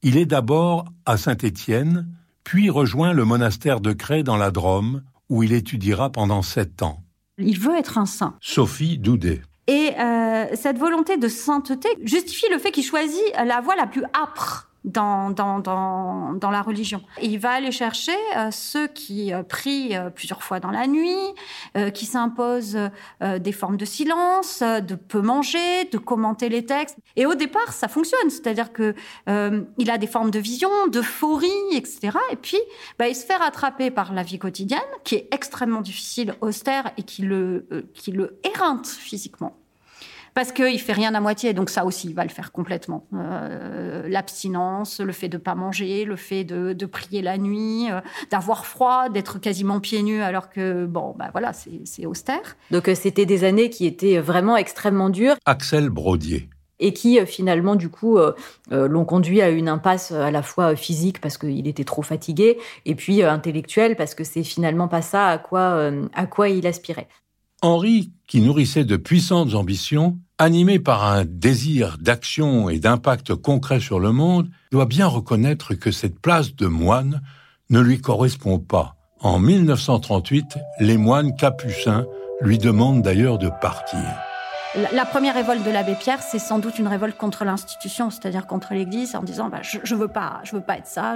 Il 0.02 0.16
est 0.16 0.24
d'abord 0.24 0.86
à 1.04 1.18
Saint-Étienne, 1.18 2.08
puis 2.42 2.70
rejoint 2.70 3.12
le 3.12 3.26
monastère 3.26 3.82
de 3.82 3.92
Cré 3.92 4.22
dans 4.22 4.38
la 4.38 4.50
Drôme, 4.50 5.02
où 5.28 5.42
il 5.42 5.52
étudiera 5.52 6.08
pendant 6.08 6.40
sept 6.40 6.82
ans. 6.82 7.02
Il 7.36 7.60
veut 7.60 7.76
être 7.76 7.98
un 7.98 8.06
saint. 8.06 8.34
Sophie 8.40 8.96
Doudet. 8.96 9.42
Et 9.66 9.90
euh, 10.00 10.46
cette 10.54 10.78
volonté 10.78 11.18
de 11.18 11.28
sainteté 11.28 11.90
justifie 12.02 12.46
le 12.50 12.58
fait 12.58 12.70
qu'il 12.70 12.82
choisit 12.82 13.20
la 13.44 13.60
voie 13.60 13.76
la 13.76 13.86
plus 13.86 14.04
âpre 14.04 14.69
dans, 14.84 16.50
la 16.50 16.62
religion. 16.62 17.02
il 17.22 17.38
va 17.38 17.50
aller 17.50 17.72
chercher 17.72 18.16
euh, 18.36 18.50
ceux 18.50 18.86
qui 18.88 19.32
euh, 19.32 19.42
prient 19.42 19.96
euh, 19.96 20.10
plusieurs 20.10 20.42
fois 20.42 20.60
dans 20.60 20.70
la 20.70 20.86
nuit, 20.86 21.16
qui 21.94 22.06
s'imposent 22.06 22.78
des 23.20 23.52
formes 23.52 23.76
de 23.76 23.84
silence, 23.84 24.60
de 24.60 24.94
peu 24.94 25.20
manger, 25.20 25.84
de 25.92 25.98
commenter 25.98 26.48
les 26.48 26.64
textes. 26.64 26.96
Et 27.16 27.26
au 27.26 27.34
départ, 27.34 27.72
ça 27.72 27.88
fonctionne, 27.88 28.28
c'est-à-dire 28.30 28.72
que 28.72 28.94
il 29.78 29.90
a 29.90 29.98
des 29.98 30.06
formes 30.06 30.30
de 30.30 30.38
vision, 30.38 30.70
d'euphorie, 30.88 31.48
etc. 31.72 32.18
Et 32.32 32.36
puis, 32.36 32.58
bah, 32.98 33.08
il 33.08 33.14
se 33.14 33.24
fait 33.24 33.36
rattraper 33.36 33.90
par 33.90 34.12
la 34.12 34.22
vie 34.22 34.38
quotidienne, 34.38 34.80
qui 35.04 35.16
est 35.16 35.28
extrêmement 35.32 35.80
difficile, 35.80 36.34
austère 36.40 36.90
et 36.96 37.02
qui 37.02 37.22
le, 37.22 37.66
qui 37.94 38.12
le 38.12 38.40
éreinte 38.44 38.86
physiquement 38.86 39.59
parce 40.34 40.52
qu'il 40.52 40.80
fait 40.80 40.92
rien 40.92 41.14
à 41.14 41.20
moitié, 41.20 41.52
donc 41.52 41.70
ça 41.70 41.84
aussi, 41.84 42.08
il 42.08 42.14
va 42.14 42.22
le 42.24 42.30
faire 42.30 42.52
complètement. 42.52 43.06
Euh, 43.14 44.08
l'abstinence, 44.08 45.00
le 45.00 45.12
fait 45.12 45.28
de 45.28 45.38
pas 45.38 45.54
manger, 45.54 46.04
le 46.04 46.16
fait 46.16 46.44
de, 46.44 46.86
prier 46.86 47.22
la 47.22 47.38
nuit, 47.38 47.90
euh, 47.90 48.00
d'avoir 48.30 48.66
froid, 48.66 49.08
d'être 49.08 49.38
quasiment 49.38 49.80
pieds 49.80 50.02
nus 50.02 50.22
alors 50.22 50.50
que, 50.50 50.86
bon, 50.86 51.14
bah 51.18 51.28
voilà, 51.32 51.52
c'est 51.52 52.06
austère. 52.06 52.56
Donc 52.70 52.88
euh, 52.88 52.94
c'était 52.94 53.26
des 53.26 53.44
années 53.44 53.70
qui 53.70 53.86
étaient 53.86 54.18
vraiment 54.18 54.56
extrêmement 54.56 55.10
dures. 55.10 55.36
Axel 55.46 55.90
Brodier 55.90 56.48
et 56.82 56.94
qui 56.94 57.20
finalement 57.26 57.76
du 57.76 57.90
coup 57.90 58.16
l'ont 58.70 59.04
conduit 59.04 59.42
à 59.42 59.50
une 59.50 59.68
impasse 59.68 60.12
à 60.12 60.30
la 60.30 60.40
fois 60.40 60.76
physique 60.76 61.20
parce 61.20 61.36
qu'il 61.36 61.68
était 61.68 61.84
trop 61.84 62.00
fatigué 62.00 62.56
et 62.86 62.94
puis 62.94 63.22
intellectuelle 63.22 63.96
parce 63.96 64.14
que 64.14 64.24
c'est 64.24 64.42
finalement 64.42 64.88
pas 64.88 65.02
ça 65.02 65.26
à 65.26 65.36
quoi 65.36 65.90
à 66.14 66.24
quoi 66.24 66.48
il 66.48 66.66
aspirait. 66.66 67.06
Henri, 67.62 68.12
qui 68.26 68.40
nourrissait 68.40 68.84
de 68.84 68.96
puissantes 68.96 69.54
ambitions, 69.54 70.18
animé 70.38 70.78
par 70.78 71.04
un 71.04 71.24
désir 71.26 71.98
d'action 72.00 72.70
et 72.70 72.78
d'impact 72.78 73.34
concret 73.34 73.80
sur 73.80 74.00
le 74.00 74.12
monde, 74.12 74.48
doit 74.72 74.86
bien 74.86 75.06
reconnaître 75.06 75.74
que 75.74 75.90
cette 75.90 76.18
place 76.18 76.56
de 76.56 76.66
moine 76.66 77.20
ne 77.68 77.80
lui 77.80 78.00
correspond 78.00 78.58
pas. 78.58 78.96
En 79.20 79.38
1938, 79.38 80.56
les 80.80 80.96
moines 80.96 81.36
capucins 81.36 82.06
lui 82.40 82.56
demandent 82.56 83.02
d'ailleurs 83.02 83.38
de 83.38 83.50
partir. 83.60 84.29
La 84.76 85.04
première 85.04 85.34
révolte 85.34 85.64
de 85.64 85.70
l'abbé 85.72 85.96
Pierre, 85.96 86.22
c'est 86.22 86.38
sans 86.38 86.60
doute 86.60 86.78
une 86.78 86.86
révolte 86.86 87.16
contre 87.16 87.44
l'institution, 87.44 88.08
c'est-à-dire 88.08 88.46
contre 88.46 88.72
l'Église, 88.72 89.16
en 89.16 89.22
disant 89.24 89.48
bah, 89.48 89.58
je, 89.62 89.78
je 89.82 89.96
veux 89.96 90.06
pas, 90.06 90.40
je 90.44 90.54
veux 90.54 90.60
pas 90.62 90.76
être 90.76 90.86
ça, 90.86 91.14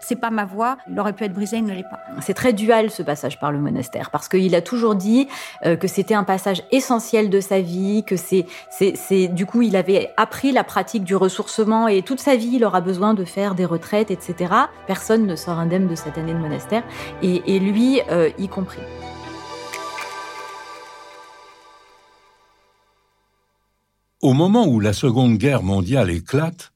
c'est 0.00 0.16
pas 0.16 0.30
ma 0.30 0.44
voix. 0.44 0.78
Il 0.90 0.98
aurait 0.98 1.12
pu 1.12 1.22
être 1.22 1.32
brisé, 1.32 1.58
il 1.58 1.64
ne 1.64 1.74
l'est 1.74 1.88
pas. 1.88 2.00
C'est 2.20 2.34
très 2.34 2.52
dual 2.52 2.90
ce 2.90 3.04
passage 3.04 3.38
par 3.38 3.52
le 3.52 3.60
monastère, 3.60 4.10
parce 4.10 4.28
qu'il 4.28 4.52
a 4.56 4.62
toujours 4.62 4.96
dit 4.96 5.28
euh, 5.64 5.76
que 5.76 5.86
c'était 5.86 6.14
un 6.14 6.24
passage 6.24 6.64
essentiel 6.72 7.30
de 7.30 7.40
sa 7.40 7.60
vie, 7.60 8.02
que 8.02 8.16
c'est, 8.16 8.46
c'est, 8.68 9.28
du 9.28 9.46
coup, 9.46 9.62
il 9.62 9.76
avait 9.76 10.12
appris 10.16 10.50
la 10.50 10.64
pratique 10.64 11.04
du 11.04 11.14
ressourcement 11.14 11.86
et 11.86 12.02
toute 12.02 12.18
sa 12.18 12.34
vie, 12.34 12.50
il 12.54 12.64
aura 12.64 12.80
besoin 12.80 13.14
de 13.14 13.24
faire 13.24 13.54
des 13.54 13.64
retraites, 13.64 14.10
etc. 14.10 14.52
Personne 14.88 15.24
ne 15.24 15.36
sort 15.36 15.60
indemne 15.60 15.86
de 15.86 15.94
cette 15.94 16.18
année 16.18 16.32
de 16.32 16.38
monastère, 16.38 16.82
et, 17.22 17.42
et 17.46 17.60
lui 17.60 18.00
euh, 18.10 18.30
y 18.38 18.48
compris. 18.48 18.80
Au 24.20 24.32
moment 24.32 24.66
où 24.66 24.80
la 24.80 24.92
Seconde 24.92 25.38
Guerre 25.38 25.62
mondiale 25.62 26.10
éclate, 26.10 26.72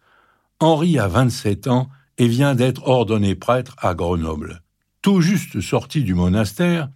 Henri 0.61 1.01
a 1.01 1.09
27 1.09 1.67
ans 1.67 1.89
et 2.17 2.29
vient 2.29 2.55
d'être 2.55 2.87
ordonné 2.87 3.35
prêtre 3.35 3.75
à 3.79 3.95
Grenoble. 3.95 4.63
Tout 5.03 5.21
juste 5.21 5.61
sorti 5.61 6.05
du 6.05 6.15
monastère, 6.15 6.89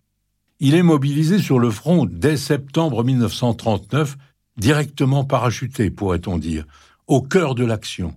il 0.60 0.76
est 0.76 0.84
mobilisé 0.84 1.40
sur 1.40 1.58
le 1.58 1.72
front 1.72 2.06
dès 2.08 2.36
septembre 2.36 3.02
1939, 3.02 4.16
directement 4.56 5.24
parachuté, 5.24 5.90
pourrait-on 5.90 6.38
dire, 6.38 6.64
au 7.08 7.22
cœur 7.22 7.56
de 7.56 7.64
l'action. 7.64 8.14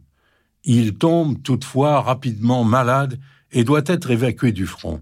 Il 0.64 1.00
tombe 1.00 1.42
toutefois 1.42 2.00
rapidement 2.00 2.64
malade 2.64 3.20
et 3.52 3.64
doit 3.64 3.82
être 3.88 4.12
évacué 4.12 4.52
du 4.52 4.68
front. 4.68 5.02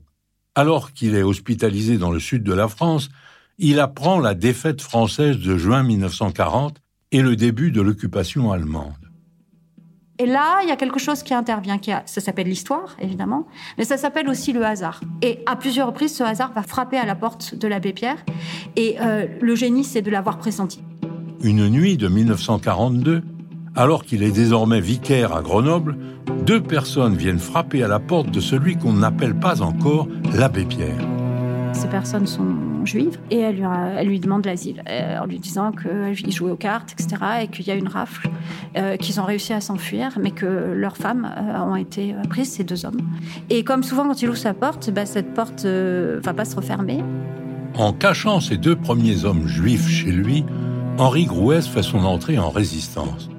Alors 0.56 0.94
qu'il 0.94 1.14
est 1.14 1.24
hospitalisé 1.24 1.98
dans 1.98 2.12
le 2.12 2.22
sud 2.22 2.44
de 2.44 2.54
la 2.54 2.70
France, 2.70 3.10
il 3.58 3.82
apprend 3.82 4.22
la 4.22 4.34
défaite 4.34 4.82
française 4.82 5.40
de 5.40 5.58
juin 5.58 5.84
1940 5.84 6.80
et 7.12 7.22
le 7.22 7.36
début 7.36 7.72
de 7.72 7.82
l'occupation 7.82 8.52
allemande. 8.52 8.94
Et 10.20 10.26
là, 10.26 10.62
il 10.64 10.70
y 10.70 10.72
a 10.72 10.76
quelque 10.76 11.00
chose 11.00 11.22
qui 11.22 11.34
intervient, 11.34 11.78
qui 11.78 11.92
ça 12.06 12.22
s'appelle 12.22 12.48
l'histoire, 12.48 12.98
évidemment, 13.00 13.46
mais 13.78 13.84
ça 13.84 13.98
s'appelle 13.98 14.28
aussi 14.30 14.52
le 14.52 14.66
hasard. 14.66 15.02
Et 15.22 15.40
à 15.46 15.56
plusieurs 15.56 15.88
reprises, 15.88 16.16
ce 16.16 16.24
hasard 16.24 16.54
va 16.54 16.64
frapper 16.64 16.98
à 16.98 17.06
la 17.06 17.14
porte 17.14 17.54
de 17.54 17.68
l'abbé 17.68 17.94
Pierre, 17.94 18.18
et 18.76 18.98
euh, 19.00 19.28
le 19.42 19.56
génie, 19.56 19.84
c'est 19.84 20.02
de 20.02 20.10
l'avoir 20.10 20.40
pressenti. 20.40 20.82
Une 21.44 21.70
nuit 21.70 21.98
de 21.98 22.08
1942, 22.08 23.22
alors 23.76 24.04
qu'il 24.04 24.24
est 24.24 24.32
désormais 24.32 24.82
vicaire 24.82 25.36
à 25.36 25.44
Grenoble, 25.44 25.98
deux 26.48 26.64
personnes 26.64 27.16
viennent 27.16 27.38
frapper 27.38 27.84
à 27.84 27.88
la 27.88 28.00
porte 28.00 28.32
de 28.32 28.40
celui 28.40 28.76
qu'on 28.76 28.94
n'appelle 28.94 29.36
pas 29.36 29.62
encore 29.62 30.08
l'abbé 30.34 30.66
Pierre. 30.66 31.17
Ces 31.78 31.90
personnes 31.90 32.26
sont 32.26 32.56
juives 32.86 33.20
et 33.30 33.38
elle 33.38 33.58
lui, 33.58 33.64
elle 34.00 34.20
demande 34.20 34.44
l'asile 34.48 34.84
euh, 34.90 35.20
en 35.20 35.28
lui 35.28 35.38
disant 35.38 35.72
qu'il 35.72 36.32
jouait 36.32 36.50
aux 36.50 36.56
cartes, 36.56 36.94
etc. 36.94 37.18
et 37.44 37.48
qu'il 37.50 37.68
y 37.68 37.72
a 37.72 37.76
une 37.76 37.88
rafle, 37.88 38.32
euh, 38.76 38.98
qu'ils 38.98 39.22
ont 39.22 39.26
réussi 39.26 39.54
à 39.54 39.62
s'enfuir, 39.62 40.18
mais 40.20 40.32
que 40.32 40.74
leurs 40.74 40.98
femmes 40.98 41.32
euh, 41.38 41.60
ont 41.60 41.76
été 41.76 42.16
prises, 42.30 42.50
ces 42.54 42.64
deux 42.64 42.88
hommes. 42.88 42.98
Et 43.52 43.64
comme 43.64 43.84
souvent 43.84 44.08
quand 44.08 44.20
il 44.24 44.30
ouvre 44.30 44.40
sa 44.40 44.56
porte, 44.56 44.90
bah, 44.90 45.06
cette 45.06 45.36
porte 45.36 45.66
ne 45.66 46.20
va 46.24 46.34
pas 46.34 46.46
se 46.46 46.56
refermer. 46.56 47.04
En 47.76 47.94
cachant 47.94 48.40
ces 48.40 48.58
deux 48.58 48.76
premiers 48.76 49.24
hommes 49.24 49.48
juifs 49.48 49.88
chez 49.88 50.12
lui, 50.12 50.46
Henri 50.98 51.26
Grouès 51.26 51.68
fait 51.68 51.84
son 51.84 52.00
entrée 52.06 52.40
en 52.40 52.50
résistance. 52.50 53.30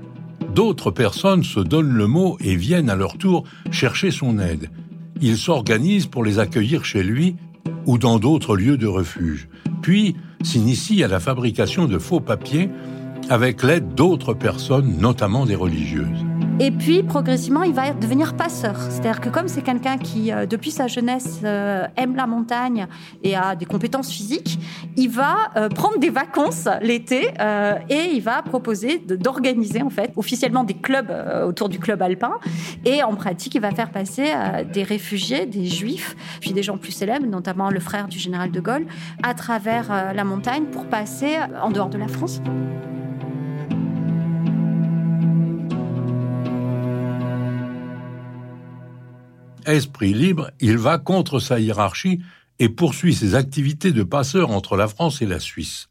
D'autres 0.55 0.93
personnes 0.93 1.43
se 1.43 1.59
donnent 1.59 1.93
le 1.93 2.07
mot 2.07 2.37
et 2.39 2.55
viennent 2.55 2.89
à 2.89 2.95
leur 2.95 3.19
tour 3.19 3.43
chercher 3.73 4.13
son 4.13 4.39
aide. 4.39 4.71
Il 5.21 5.37
s'organise 5.37 6.07
pour 6.07 6.23
les 6.23 6.39
accueillir 6.39 6.85
chez 6.85 7.03
lui 7.03 7.35
ou 7.89 7.97
dans 7.97 8.19
d'autres 8.19 8.55
lieux 8.55 8.77
de 8.77 8.87
refuge, 8.87 9.49
puis 9.81 10.15
s'initie 10.43 11.03
à 11.03 11.09
la 11.09 11.21
fabrication 11.21 11.87
de 11.87 11.99
faux 11.99 12.21
papiers 12.21 12.69
avec 13.31 13.63
l'aide 13.63 13.95
d'autres 13.95 14.35
personnes, 14.35 14.99
notamment 14.99 15.47
des 15.47 15.55
religieuses. 15.55 16.27
Et 16.61 16.73
puis, 16.73 17.05
progressivement, 17.05 17.63
il 17.63 17.73
va 17.73 17.93
devenir 17.93 18.35
passeur. 18.35 18.77
C'est-à-dire 18.91 19.21
que 19.21 19.29
comme 19.29 19.47
c'est 19.47 19.63
quelqu'un 19.63 19.97
qui, 19.97 20.33
euh, 20.33 20.45
depuis 20.45 20.73
sa 20.73 20.89
jeunesse, 20.89 21.41
euh, 21.45 21.87
aime 21.97 22.17
la 22.17 22.27
montagne 22.27 22.89
et 23.23 23.37
a 23.37 23.55
des 23.55 23.65
compétences 23.65 24.11
physiques, 24.11 24.59
il 24.97 25.09
va 25.09 25.53
euh, 25.57 25.69
prendre 25.69 25.99
des 25.99 26.11
vacances 26.11 26.69
l'été 26.83 27.29
et 27.89 28.11
il 28.13 28.21
va 28.21 28.43
proposer 28.43 28.99
d'organiser, 28.99 29.83
en 29.83 29.91
fait, 29.91 30.13
officiellement 30.17 30.65
des 30.65 30.75
clubs 30.75 31.13
autour 31.47 31.69
du 31.69 31.79
club 31.79 32.03
alpin. 32.03 32.33
Et 32.85 33.03
en 33.03 33.15
pratique, 33.15 33.55
il 33.55 33.61
va 33.61 33.71
faire 33.71 33.91
passer 33.91 34.33
des 34.73 34.83
réfugiés, 34.83 35.47
des 35.47 35.67
juifs, 35.67 36.17
puis 36.41 36.53
des 36.53 36.63
gens 36.63 36.77
plus 36.77 36.93
célèbres, 36.93 37.27
notamment 37.27 37.71
le 37.71 37.81
frère 37.81 38.09
du 38.09 38.19
général 38.19 38.51
de 38.51 38.61
Gaulle, 38.61 38.87
à 39.23 39.35
travers 39.35 40.13
la 40.15 40.25
montagne 40.25 40.65
pour 40.65 40.87
passer 40.87 41.37
en 41.63 41.71
dehors 41.71 41.89
de 41.89 41.99
la 41.99 42.09
France. 42.09 42.41
Esprit 49.75 50.15
libre, 50.15 50.51
il 50.61 50.79
va 50.79 50.99
contre 50.99 51.41
sa 51.41 51.61
hiérarchie 51.61 52.21
et 52.59 52.69
poursuit 52.69 53.15
ses 53.15 53.35
activités 53.35 53.93
de 53.93 54.03
passeur 54.03 54.51
entre 54.51 54.77
la 54.77 54.89
France 54.89 55.23
et 55.23 55.27
la 55.27 55.41
Suisse. 55.41 55.89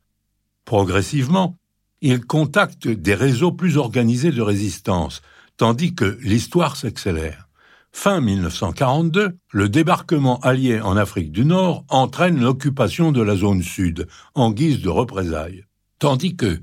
Progressivement, 0.65 1.55
il 2.01 2.25
contacte 2.25 2.87
des 2.87 3.15
réseaux 3.15 3.51
plus 3.51 3.77
organisés 3.77 4.31
de 4.31 4.41
résistance, 4.41 5.21
tandis 5.55 5.95
que 5.95 6.17
l'histoire 6.21 6.75
s'accélère. 6.75 7.47
Fin 7.91 8.21
1942, 8.21 9.37
le 9.51 9.69
débarquement 9.69 10.39
allié 10.41 10.79
en 10.81 10.97
Afrique 10.97 11.31
du 11.31 11.45
Nord 11.45 11.85
entraîne 11.89 12.39
l'occupation 12.39 13.11
de 13.11 13.21
la 13.21 13.35
zone 13.35 13.63
sud, 13.63 14.07
en 14.35 14.51
guise 14.51 14.81
de 14.81 14.89
représailles. 14.89 15.65
Tandis 15.97 16.35
que 16.35 16.59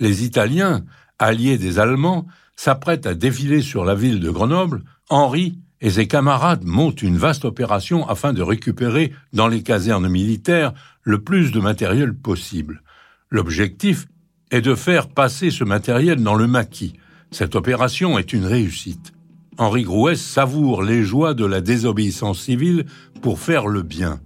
les 0.00 0.24
Italiens, 0.24 0.84
alliés 1.18 1.58
des 1.58 1.78
Allemands, 1.78 2.26
s'apprêtent 2.56 3.06
à 3.06 3.14
défiler 3.14 3.60
sur 3.60 3.84
la 3.84 3.94
ville 3.94 4.20
de 4.20 4.30
Grenoble, 4.30 4.82
Henri 5.10 5.58
et 5.80 5.90
ses 5.90 6.06
camarades 6.06 6.64
montent 6.64 7.02
une 7.02 7.16
vaste 7.16 7.44
opération 7.44 8.08
afin 8.08 8.32
de 8.32 8.42
récupérer 8.42 9.12
dans 9.32 9.48
les 9.48 9.62
casernes 9.62 10.08
militaires 10.08 10.72
le 11.02 11.22
plus 11.22 11.52
de 11.52 11.60
matériel 11.60 12.14
possible. 12.14 12.82
L'objectif 13.30 14.06
est 14.50 14.60
de 14.60 14.74
faire 14.74 15.08
passer 15.08 15.50
ce 15.50 15.64
matériel 15.64 16.22
dans 16.22 16.34
le 16.34 16.46
maquis. 16.46 16.94
Cette 17.30 17.54
opération 17.54 18.18
est 18.18 18.32
une 18.32 18.46
réussite. 18.46 19.12
Henri 19.58 19.82
Grouès 19.82 20.20
savoure 20.20 20.82
les 20.82 21.02
joies 21.02 21.34
de 21.34 21.44
la 21.44 21.60
désobéissance 21.60 22.40
civile 22.40 22.86
pour 23.20 23.38
faire 23.40 23.66
le 23.66 23.82
bien. 23.82 24.20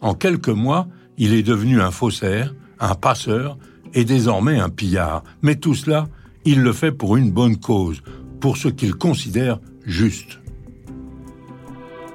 En 0.00 0.14
quelques 0.14 0.48
mois, 0.48 0.86
il 1.16 1.32
est 1.32 1.42
devenu 1.42 1.80
un 1.80 1.90
faussaire, 1.90 2.54
un 2.78 2.94
passeur 2.94 3.56
et 3.94 4.04
désormais 4.04 4.58
un 4.58 4.68
pillard. 4.68 5.24
Mais 5.42 5.56
tout 5.56 5.74
cela, 5.74 6.06
il 6.44 6.60
le 6.60 6.72
fait 6.72 6.92
pour 6.92 7.16
une 7.16 7.30
bonne 7.30 7.56
cause, 7.56 8.02
pour 8.40 8.56
ce 8.56 8.68
qu'il 8.68 8.94
considère 8.94 9.58
juste. 9.86 10.40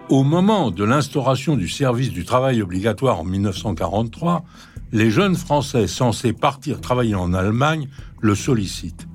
Au 0.10 0.24
moment 0.24 0.72
de 0.72 0.84
l'instauration 0.84 1.56
du 1.56 1.70
service 1.70 2.10
du 2.10 2.26
travail 2.26 2.64
obligatoire 2.64 3.20
en 3.20 3.24
1943, 3.24 4.44
les 4.92 5.12
jeunes 5.12 5.36
Français 5.36 5.86
censés 5.86 6.34
partir 6.34 6.82
travailler 6.82 7.14
en 7.14 7.32
Allemagne 7.32 7.88
le 8.20 8.34
sollicitent. 8.34 9.08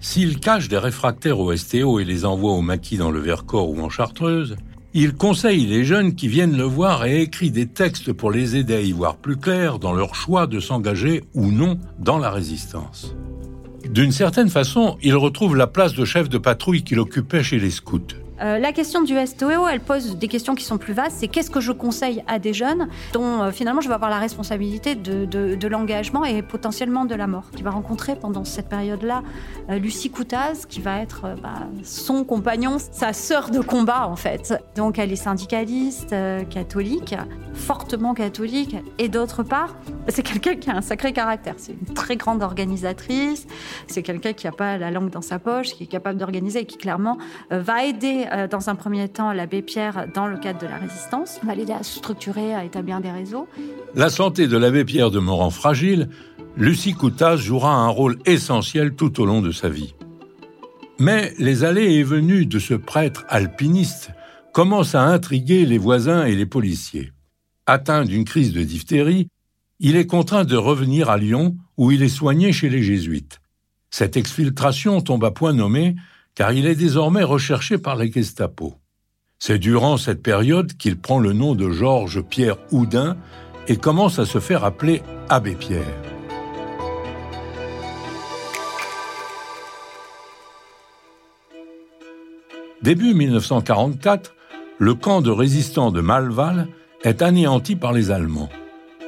S'il 0.00 0.40
cache 0.40 0.68
des 0.68 0.78
réfractaires 0.78 1.40
au 1.40 1.54
STO 1.54 2.00
et 2.00 2.04
les 2.04 2.24
envoie 2.24 2.52
au 2.52 2.62
maquis 2.62 2.96
dans 2.96 3.10
le 3.10 3.20
Vercors 3.20 3.68
ou 3.68 3.82
en 3.82 3.90
Chartreuse, 3.90 4.56
il 4.94 5.12
conseille 5.12 5.66
les 5.66 5.84
jeunes 5.84 6.14
qui 6.14 6.28
viennent 6.28 6.56
le 6.56 6.64
voir 6.64 7.04
et 7.04 7.20
écrit 7.20 7.50
des 7.50 7.66
textes 7.66 8.14
pour 8.14 8.30
les 8.30 8.56
aider 8.56 8.76
à 8.76 8.80
y 8.80 8.92
voir 8.92 9.16
plus 9.16 9.36
clair 9.36 9.78
dans 9.78 9.92
leur 9.92 10.14
choix 10.14 10.46
de 10.46 10.58
s'engager 10.58 11.22
ou 11.34 11.50
non 11.50 11.78
dans 11.98 12.16
la 12.16 12.30
résistance. 12.30 13.14
D'une 13.90 14.12
certaine 14.12 14.48
façon, 14.48 14.96
il 15.02 15.16
retrouve 15.16 15.54
la 15.54 15.66
place 15.66 15.92
de 15.92 16.06
chef 16.06 16.30
de 16.30 16.38
patrouille 16.38 16.82
qu'il 16.82 16.98
occupait 16.98 17.42
chez 17.42 17.58
les 17.58 17.70
scouts. 17.70 18.23
Euh, 18.40 18.58
la 18.58 18.72
question 18.72 19.02
du 19.02 19.14
STO, 19.26 19.68
elle 19.68 19.80
pose 19.80 20.16
des 20.16 20.28
questions 20.28 20.54
qui 20.54 20.64
sont 20.64 20.78
plus 20.78 20.92
vastes. 20.92 21.16
C'est 21.18 21.28
qu'est-ce 21.28 21.50
que 21.50 21.60
je 21.60 21.72
conseille 21.72 22.24
à 22.26 22.38
des 22.38 22.52
jeunes 22.52 22.88
dont 23.12 23.42
euh, 23.42 23.50
finalement 23.50 23.80
je 23.80 23.88
vais 23.88 23.94
avoir 23.94 24.10
la 24.10 24.18
responsabilité 24.18 24.94
de, 24.94 25.66
l'engagement 25.66 26.24
et 26.24 26.42
potentiellement 26.42 27.04
de 27.04 27.14
la 27.14 27.26
mort, 27.26 27.50
qui 27.54 27.62
va 27.62 27.70
rencontrer 27.70 28.16
pendant 28.16 28.44
cette 28.44 28.68
période-là 28.68 29.22
euh, 29.70 29.78
Lucie 29.78 30.10
Coutaz, 30.10 30.66
qui 30.68 30.80
va 30.80 30.98
être 30.98 31.34
bah, 31.42 31.66
son 31.82 32.24
compagnon, 32.24 32.76
sa 32.78 33.12
sœur 33.12 33.50
de 33.50 33.60
combat 33.60 34.08
en 34.08 34.16
fait. 34.16 34.54
Donc 34.76 34.98
elle 34.98 35.12
est 35.12 35.16
syndicaliste, 35.16 36.14
catholique, 36.50 37.14
fortement 37.54 38.14
catholique, 38.14 38.76
et 38.98 39.08
d'autre 39.08 39.42
part, 39.42 39.76
c'est 40.08 40.22
quelqu'un 40.22 40.56
qui 40.56 40.70
a 40.70 40.76
un 40.76 40.82
sacré 40.82 41.12
caractère. 41.12 41.54
C'est 41.56 41.72
une 41.72 41.94
très 41.94 42.16
grande 42.16 42.42
organisatrice, 42.42 43.46
c'est 43.86 44.02
quelqu'un 44.02 44.32
qui 44.32 44.46
n'a 44.46 44.52
pas 44.52 44.76
la 44.76 44.90
langue 44.90 45.10
dans 45.10 45.22
sa 45.22 45.38
poche, 45.38 45.74
qui 45.74 45.84
est 45.84 45.88
capable 45.88 46.18
d'organiser 46.18 46.60
et 46.60 46.66
qui 46.66 46.76
clairement 46.76 47.18
va 47.50 47.84
aider 47.84 48.26
euh, 48.32 48.48
dans 48.48 48.68
un 48.68 48.74
premier 48.74 49.08
temps 49.08 49.32
l'abbé 49.32 49.62
Pierre 49.62 50.06
dans 50.12 50.26
le 50.26 50.36
cadre 50.36 50.60
de 50.60 50.66
la 50.66 50.76
résistance. 50.76 51.40
Va 51.42 51.54
l'aider 51.54 51.72
à 51.72 51.82
structurer, 51.82 52.54
à 52.54 52.64
établir 52.64 53.00
des 53.00 53.10
réseaux. 53.10 53.46
La 53.94 54.10
santé 54.10 54.46
de 54.46 54.56
l'abbé 54.56 54.84
Pierre 54.84 55.10
de 55.10 55.18
Morand 55.18 55.50
fragile, 55.50 56.08
Lucie 56.56 56.94
Coutas 56.94 57.36
jouera 57.36 57.74
un 57.74 57.88
rôle 57.88 58.18
essentiel 58.26 58.94
tout 58.94 59.20
au 59.20 59.26
long 59.26 59.40
de 59.40 59.50
sa 59.50 59.68
vie. 59.68 59.94
Mais 60.98 61.32
les 61.38 61.64
allées 61.64 61.94
et 61.94 62.04
venues 62.04 62.46
de 62.46 62.58
ce 62.58 62.74
prêtre 62.74 63.24
alpiniste 63.28 64.10
commencent 64.52 64.94
à 64.94 65.02
intriguer 65.02 65.66
les 65.66 65.78
voisins 65.78 66.24
et 66.24 66.36
les 66.36 66.46
policiers. 66.46 67.10
Atteint 67.66 68.04
d'une 68.04 68.26
crise 68.26 68.52
de 68.52 68.62
diphtérie, 68.62 69.28
il 69.80 69.96
est 69.96 70.06
contraint 70.06 70.44
de 70.44 70.56
revenir 70.56 71.08
à 71.08 71.16
Lyon 71.16 71.56
où 71.78 71.90
il 71.90 72.02
est 72.02 72.08
soigné 72.10 72.52
chez 72.52 72.68
les 72.68 72.82
jésuites. 72.82 73.40
Cette 73.90 74.18
exfiltration 74.18 75.00
tombe 75.00 75.24
à 75.24 75.30
point 75.30 75.54
nommé 75.54 75.96
car 76.34 76.52
il 76.52 76.66
est 76.66 76.74
désormais 76.74 77.22
recherché 77.22 77.78
par 77.78 77.96
les 77.96 78.12
Gestapo. 78.12 78.74
C'est 79.38 79.58
durant 79.58 79.96
cette 79.96 80.22
période 80.22 80.76
qu'il 80.76 80.98
prend 80.98 81.18
le 81.18 81.32
nom 81.32 81.54
de 81.54 81.70
Georges 81.70 82.20
Pierre 82.20 82.58
Houdin 82.70 83.16
et 83.66 83.76
commence 83.76 84.18
à 84.18 84.26
se 84.26 84.40
faire 84.40 84.64
appeler 84.64 85.02
Abbé 85.30 85.54
Pierre. 85.54 85.82
Début 92.82 93.14
1944, 93.14 94.34
le 94.78 94.94
camp 94.94 95.22
de 95.22 95.30
résistants 95.30 95.90
de 95.90 96.02
Malval 96.02 96.68
est 97.04 97.22
anéanti 97.22 97.76
par 97.76 97.92
les 97.92 98.10
Allemands. 98.10 98.50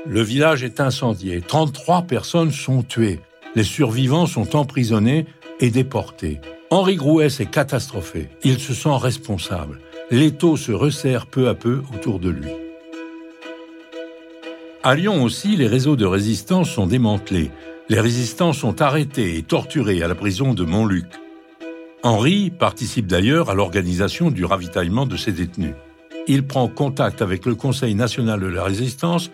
Le 0.07 0.23
village 0.23 0.63
est 0.63 0.81
incendié, 0.81 1.41
33 1.41 2.03
personnes 2.03 2.53
sont 2.53 2.83
tuées, 2.83 3.21
les 3.57 3.65
survivants 3.65 4.27
sont 4.27 4.55
emprisonnés 4.55 5.27
et 5.61 5.71
déportés. 5.71 6.41
Henri 6.71 6.97
Grouès 6.97 7.41
est 7.41 7.51
catastrophé. 7.51 8.29
Il 8.43 8.59
se 8.59 8.75
sent 8.75 8.97
responsable. 8.97 9.81
L'étau 10.11 10.57
se 10.57 10.73
resserre 10.73 11.27
peu 11.27 11.49
à 11.49 11.55
peu 11.55 11.83
autour 11.95 12.19
de 12.19 12.29
lui. 12.29 12.51
À 14.83 14.95
Lyon 14.95 15.23
aussi, 15.23 15.57
les 15.57 15.67
réseaux 15.67 15.97
de 15.97 16.05
résistance 16.05 16.71
sont 16.71 16.87
démantelés. 16.87 17.51
Les 17.89 18.01
résistants 18.01 18.53
sont 18.53 18.83
arrêtés 18.83 19.37
et 19.39 19.43
torturés 19.43 20.03
à 20.03 20.09
la 20.09 20.15
prison 20.15 20.55
de 20.55 20.65
Montluc. 20.65 21.07
Henri 22.03 22.51
participe 22.51 23.07
d'ailleurs 23.07 23.51
à 23.51 23.55
l'organisation 23.55 24.31
du 24.31 24.45
ravitaillement 24.45 25.07
de 25.07 25.17
ses 25.17 25.33
détenus. 25.33 25.75
Il 26.29 26.47
prend 26.47 26.69
contact 26.69 27.23
avec 27.23 27.47
le 27.47 27.55
Conseil 27.55 27.95
national 27.95 28.41
de 28.41 28.47
la 28.47 28.65
résistance 28.65 29.31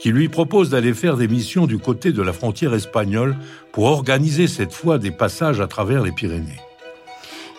qui 0.00 0.10
lui 0.10 0.28
propose 0.28 0.70
d'aller 0.70 0.92
faire 0.92 1.16
des 1.16 1.28
missions 1.28 1.66
du 1.66 1.78
côté 1.78 2.12
de 2.12 2.22
la 2.22 2.32
frontière 2.32 2.74
espagnole 2.74 3.36
pour 3.72 3.84
organiser 3.84 4.48
cette 4.48 4.72
fois 4.72 4.98
des 4.98 5.10
passages 5.10 5.60
à 5.60 5.66
travers 5.66 6.02
les 6.02 6.12
Pyrénées. 6.12 6.60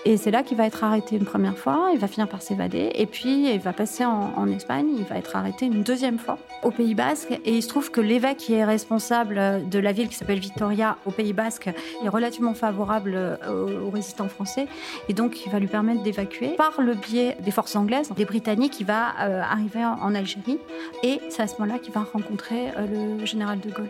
Et 0.08 0.18
c'est 0.18 0.30
là 0.30 0.44
qu'il 0.44 0.56
va 0.56 0.68
être 0.68 0.84
arrêté 0.84 1.16
une 1.16 1.26
première 1.26 1.58
fois, 1.58 1.90
il 1.92 1.98
va 1.98 2.08
finir 2.08 2.28
par 2.28 2.44
s'évader, 2.44 2.92
et 2.94 3.08
puis 3.08 3.52
il 3.52 3.60
va 3.60 3.74
passer 3.74 4.06
en, 4.06 4.48
Espagne, 4.48 4.90
il 4.96 5.04
va 5.04 5.18
être 5.18 5.36
arrêté 5.36 5.66
une 5.66 5.82
deuxième 5.82 6.20
fois 6.20 6.38
au 6.62 6.70
Pays 6.70 6.94
Basque. 6.94 7.32
Et 7.44 7.56
il 7.56 7.64
se 7.64 7.68
trouve 7.68 7.90
que 7.90 8.02
l'évêque 8.02 8.38
qui 8.38 8.54
est 8.54 8.64
responsable 8.64 9.68
de 9.68 9.80
la 9.80 9.92
ville 9.94 10.08
qui 10.08 10.14
s'appelle 10.14 10.38
Vitoria 10.38 10.98
au 11.08 11.12
Pays 11.12 11.34
Basque 11.34 11.72
est 12.04 12.10
relativement 12.10 12.54
favorable 12.54 13.14
euh, 13.16 13.82
aux, 13.82 13.90
résistants 13.90 14.30
français, 14.30 14.68
et 15.10 15.14
donc 15.14 15.44
il 15.44 15.52
va 15.52 15.58
lui 15.58 15.68
permettre 15.68 16.04
d'évacuer 16.04 16.50
par 16.50 16.82
le 16.82 16.94
biais 16.94 17.36
des 17.42 17.52
forces 17.52 17.76
anglaises, 17.76 18.12
des 18.16 18.26
Britanniques, 18.26 18.80
il 18.80 18.86
va 18.86 19.16
euh, 19.22 19.42
arriver 19.42 19.84
en, 19.84 20.14
Algérie, 20.14 20.60
et 21.02 21.20
c'est 21.30 21.42
à 21.42 21.48
ce 21.48 21.60
moment-là 21.60 21.80
qu'il 21.80 21.94
va 21.94 22.02
rencontrer 22.02 22.70
euh, 22.78 23.18
le 23.18 23.26
général 23.26 23.60
de 23.60 23.72
Gaulle. 23.72 23.90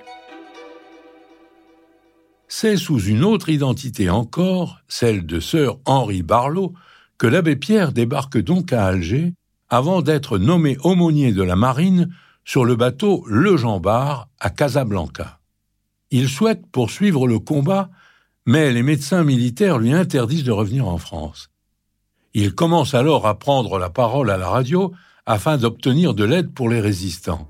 C'est 2.47 2.77
sous 2.77 2.99
une 2.99 3.23
autre 3.23 3.49
identité 3.49 4.09
encore, 4.09 4.79
celle 4.87 5.25
de 5.25 5.39
sœur 5.39 5.79
Henri 5.85 6.21
Barlow, 6.21 6.73
que 7.17 7.27
l'abbé 7.27 7.55
Pierre 7.55 7.91
débarque 7.91 8.37
donc 8.37 8.71
à 8.71 8.85
Alger 8.85 9.33
avant 9.69 10.01
d'être 10.01 10.37
nommé 10.37 10.77
aumônier 10.83 11.33
de 11.33 11.41
la 11.41 11.55
marine 11.55 12.13
sur 12.43 12.65
le 12.65 12.75
bateau 12.75 13.23
Le 13.27 13.57
Jean 13.57 13.79
Bar 13.79 14.27
à 14.39 14.51
Casablanca. 14.51 15.39
Il 16.11 16.29
souhaite 16.29 16.67
poursuivre 16.71 17.27
le 17.27 17.39
combat, 17.39 17.89
mais 18.45 18.71
les 18.71 18.83
médecins 18.83 19.23
militaires 19.23 19.79
lui 19.79 19.91
interdisent 19.91 20.43
de 20.43 20.51
revenir 20.51 20.87
en 20.87 20.99
France. 20.99 21.49
Il 22.35 22.53
commence 22.53 22.93
alors 22.93 23.25
à 23.25 23.39
prendre 23.39 23.79
la 23.79 23.89
parole 23.89 24.29
à 24.29 24.37
la 24.37 24.49
radio 24.49 24.93
afin 25.25 25.57
d'obtenir 25.57 26.13
de 26.13 26.23
l'aide 26.23 26.53
pour 26.53 26.69
les 26.69 26.79
résistants. 26.79 27.47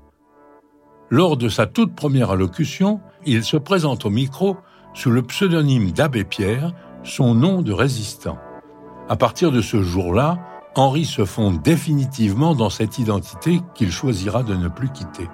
Lors 1.10 1.36
de 1.36 1.48
sa 1.48 1.66
toute 1.66 1.94
première 1.94 2.30
allocution, 2.30 3.00
il 3.26 3.44
se 3.44 3.56
présente 3.56 4.06
au 4.06 4.10
micro 4.10 4.56
sous 4.96 5.10
le 5.10 5.20
pseudonyme 5.22 5.92
d'Abbé 5.92 6.24
Pierre, 6.24 6.72
son 7.04 7.34
nom 7.34 7.60
de 7.60 7.72
résistant. 7.72 8.38
À 9.10 9.16
partir 9.16 9.52
de 9.52 9.60
ce 9.60 9.82
jour-là, 9.82 10.38
Henri 10.74 11.04
se 11.04 11.26
fonde 11.26 11.62
définitivement 11.62 12.54
dans 12.54 12.70
cette 12.70 12.98
identité 12.98 13.60
qu'il 13.74 13.92
choisira 13.92 14.42
de 14.42 14.54
ne 14.54 14.68
plus 14.68 14.90
quitter. 14.90 15.28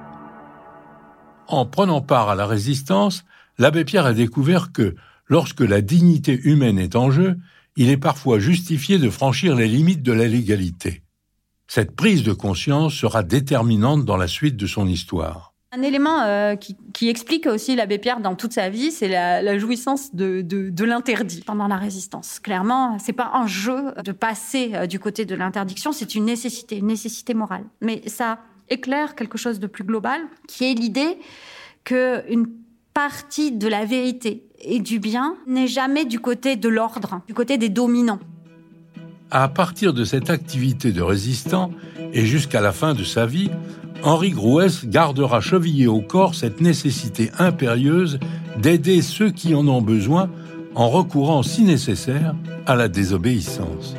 En 1.47 1.65
prenant 1.65 2.01
part 2.01 2.29
à 2.29 2.35
la 2.35 2.45
résistance, 2.47 3.25
l'abbé 3.57 3.85
Pierre 3.85 4.07
a 4.07 4.15
découvert 4.15 4.73
que, 4.73 4.97
lorsque 5.27 5.61
la 5.61 5.81
dignité 5.81 6.41
humaine 6.43 6.81
est 6.81 6.97
en 6.97 7.13
jeu, 7.13 7.39
il 7.77 7.89
est 7.89 7.97
parfois 7.97 8.41
justifié 8.41 8.99
de 8.99 9.11
franchir 9.11 9.55
les 9.55 9.69
limites 9.69 10.03
de 10.03 10.13
la 10.13 10.27
légalité. 10.27 11.05
Cette 11.69 11.95
prise 11.95 12.25
de 12.25 12.33
conscience 12.33 12.95
sera 12.95 13.23
déterminante 13.23 14.05
dans 14.05 14.17
la 14.17 14.29
suite 14.29 14.57
de 14.57 14.67
son 14.67 14.89
histoire. 14.89 15.52
Un 15.75 15.81
élément 15.81 16.21
euh, 16.21 16.55
qui, 16.55 17.09
explique 17.09 17.47
aussi 17.47 17.75
l'abbé 17.75 17.97
Pierre 17.97 18.21
dans 18.21 18.35
toute 18.35 18.53
sa 18.53 18.69
vie, 18.69 18.93
c'est 18.93 19.09
la, 19.09 19.59
jouissance 19.59 20.15
de, 20.15 20.85
l'interdit 20.85 21.41
pendant 21.47 21.67
la 21.67 21.79
résistance. 21.79 22.41
Clairement, 22.41 22.99
c'est 22.99 23.15
pas 23.15 23.31
un 23.33 23.47
jeu 23.47 23.95
de 24.05 24.13
passer 24.13 24.73
euh, 24.75 24.87
du 24.87 24.99
côté 24.99 25.25
de 25.25 25.35
l'interdiction, 25.35 25.93
c'est 25.93 26.15
une 26.15 26.27
nécessité, 26.27 26.77
une 26.77 26.89
nécessité 26.89 27.33
morale. 27.33 27.65
Mais 27.81 28.03
ça 28.07 28.41
éclaire 28.69 29.15
quelque 29.15 29.39
chose 29.39 29.61
de 29.61 29.67
plus 29.67 29.83
global, 29.83 30.21
qui 30.47 30.71
est 30.71 30.75
l'idée 30.75 31.17
qu'une 31.85 32.49
partie 32.93 33.51
de 33.51 33.67
la 33.67 33.87
vérité 33.87 34.45
et 34.61 34.79
du 34.79 34.99
bien 34.99 35.37
n'est 35.47 35.69
jamais 35.69 36.05
du 36.05 36.21
côté 36.21 36.57
de 36.57 36.69
l'ordre, 36.69 37.23
du 37.27 37.33
côté 37.33 37.57
des 37.57 37.71
dominants. 37.71 38.21
À 39.31 39.49
partir 39.49 39.95
de 39.95 40.05
cette 40.05 40.29
activité 40.29 40.93
de 40.93 41.01
résistant 41.01 41.71
et 42.13 42.27
jusqu'à 42.27 42.61
la 42.61 42.73
fin 42.73 42.93
de 42.93 43.05
sa 43.05 43.25
vie, 43.25 43.51
Henri 44.05 44.31
Grouès 44.31 44.85
gardera 44.85 45.41
chevillé 45.41 45.87
au 45.87 46.01
corps 46.01 46.35
cette 46.35 46.61
nécessité 46.61 47.31
impérieuse 47.39 48.19
d'aider 48.59 49.01
ceux 49.01 49.31
qui 49.31 49.55
en 49.55 49.67
ont 49.69 49.83
besoin 49.83 50.29
en 50.75 50.89
recourant, 50.89 51.43
si 51.43 51.63
nécessaire, 51.63 52.35
à 52.67 52.75
la 52.75 52.89
désobéissance. 52.89 53.95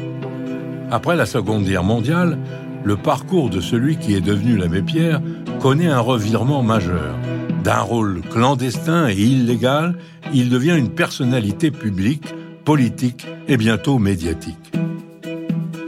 Après 0.92 1.16
la 1.16 1.26
Seconde 1.26 1.64
Guerre 1.64 1.84
mondiale, 1.84 2.38
le 2.84 2.98
parcours 2.98 3.50
de 3.50 3.62
celui 3.62 3.98
qui 3.98 4.14
est 4.14 4.22
devenu 4.22 4.58
l'abbé 4.58 4.82
Pierre 4.82 5.22
connaît 5.62 5.88
un 5.88 6.00
revirement 6.00 6.64
majeur. 6.64 7.16
D'un 7.64 7.80
rôle 7.80 8.22
clandestin 8.30 9.08
et 9.08 9.16
illégal, 9.16 9.96
il 10.34 10.50
devient 10.50 10.76
une 10.78 10.90
personnalité 10.90 11.72
publique, 11.72 12.34
politique 12.66 13.26
et 13.48 13.56
bientôt 13.56 14.00
médiatique. 14.00 14.74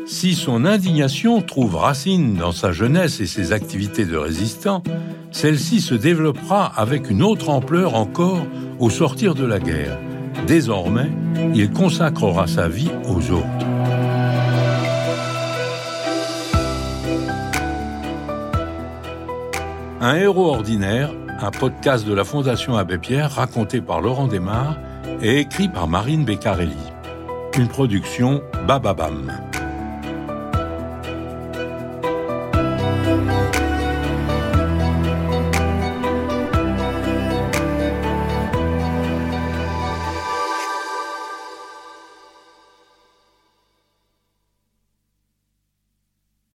Si 0.05 0.35
son 0.35 0.65
indignation 0.65 1.41
trouve 1.41 1.77
racine 1.77 2.35
dans 2.35 2.51
sa 2.51 2.71
jeunesse 2.71 3.19
et 3.21 3.25
ses 3.25 3.53
activités 3.53 4.05
de 4.05 4.15
résistant, 4.15 4.83
celle-ci 5.31 5.81
se 5.81 5.95
développera 5.95 6.71
avec 6.75 7.09
une 7.09 7.23
autre 7.23 7.49
ampleur 7.49 7.95
encore 7.95 8.45
au 8.79 8.91
sortir 8.91 9.33
de 9.33 9.45
la 9.45 9.59
guerre. 9.59 9.97
Désormais, 10.45 11.09
il 11.55 11.71
consacrera 11.71 12.45
sa 12.45 12.67
vie 12.67 12.91
aux 13.05 13.31
autres. 13.31 13.65
Un 20.01 20.15
héros 20.17 20.49
ordinaire, 20.49 21.09
un 21.41 21.49
podcast 21.49 22.05
de 22.05 22.13
la 22.13 22.23
Fondation 22.23 22.77
Abbé 22.77 22.99
Pierre 22.99 23.31
raconté 23.31 23.81
par 23.81 24.01
Laurent 24.01 24.27
Desmar 24.27 24.77
et 25.23 25.39
écrit 25.39 25.67
par 25.67 25.87
Marine 25.87 26.25
Beccarelli. 26.25 26.75
Une 27.57 27.67
production 27.67 28.43
Bababam. 28.67 29.31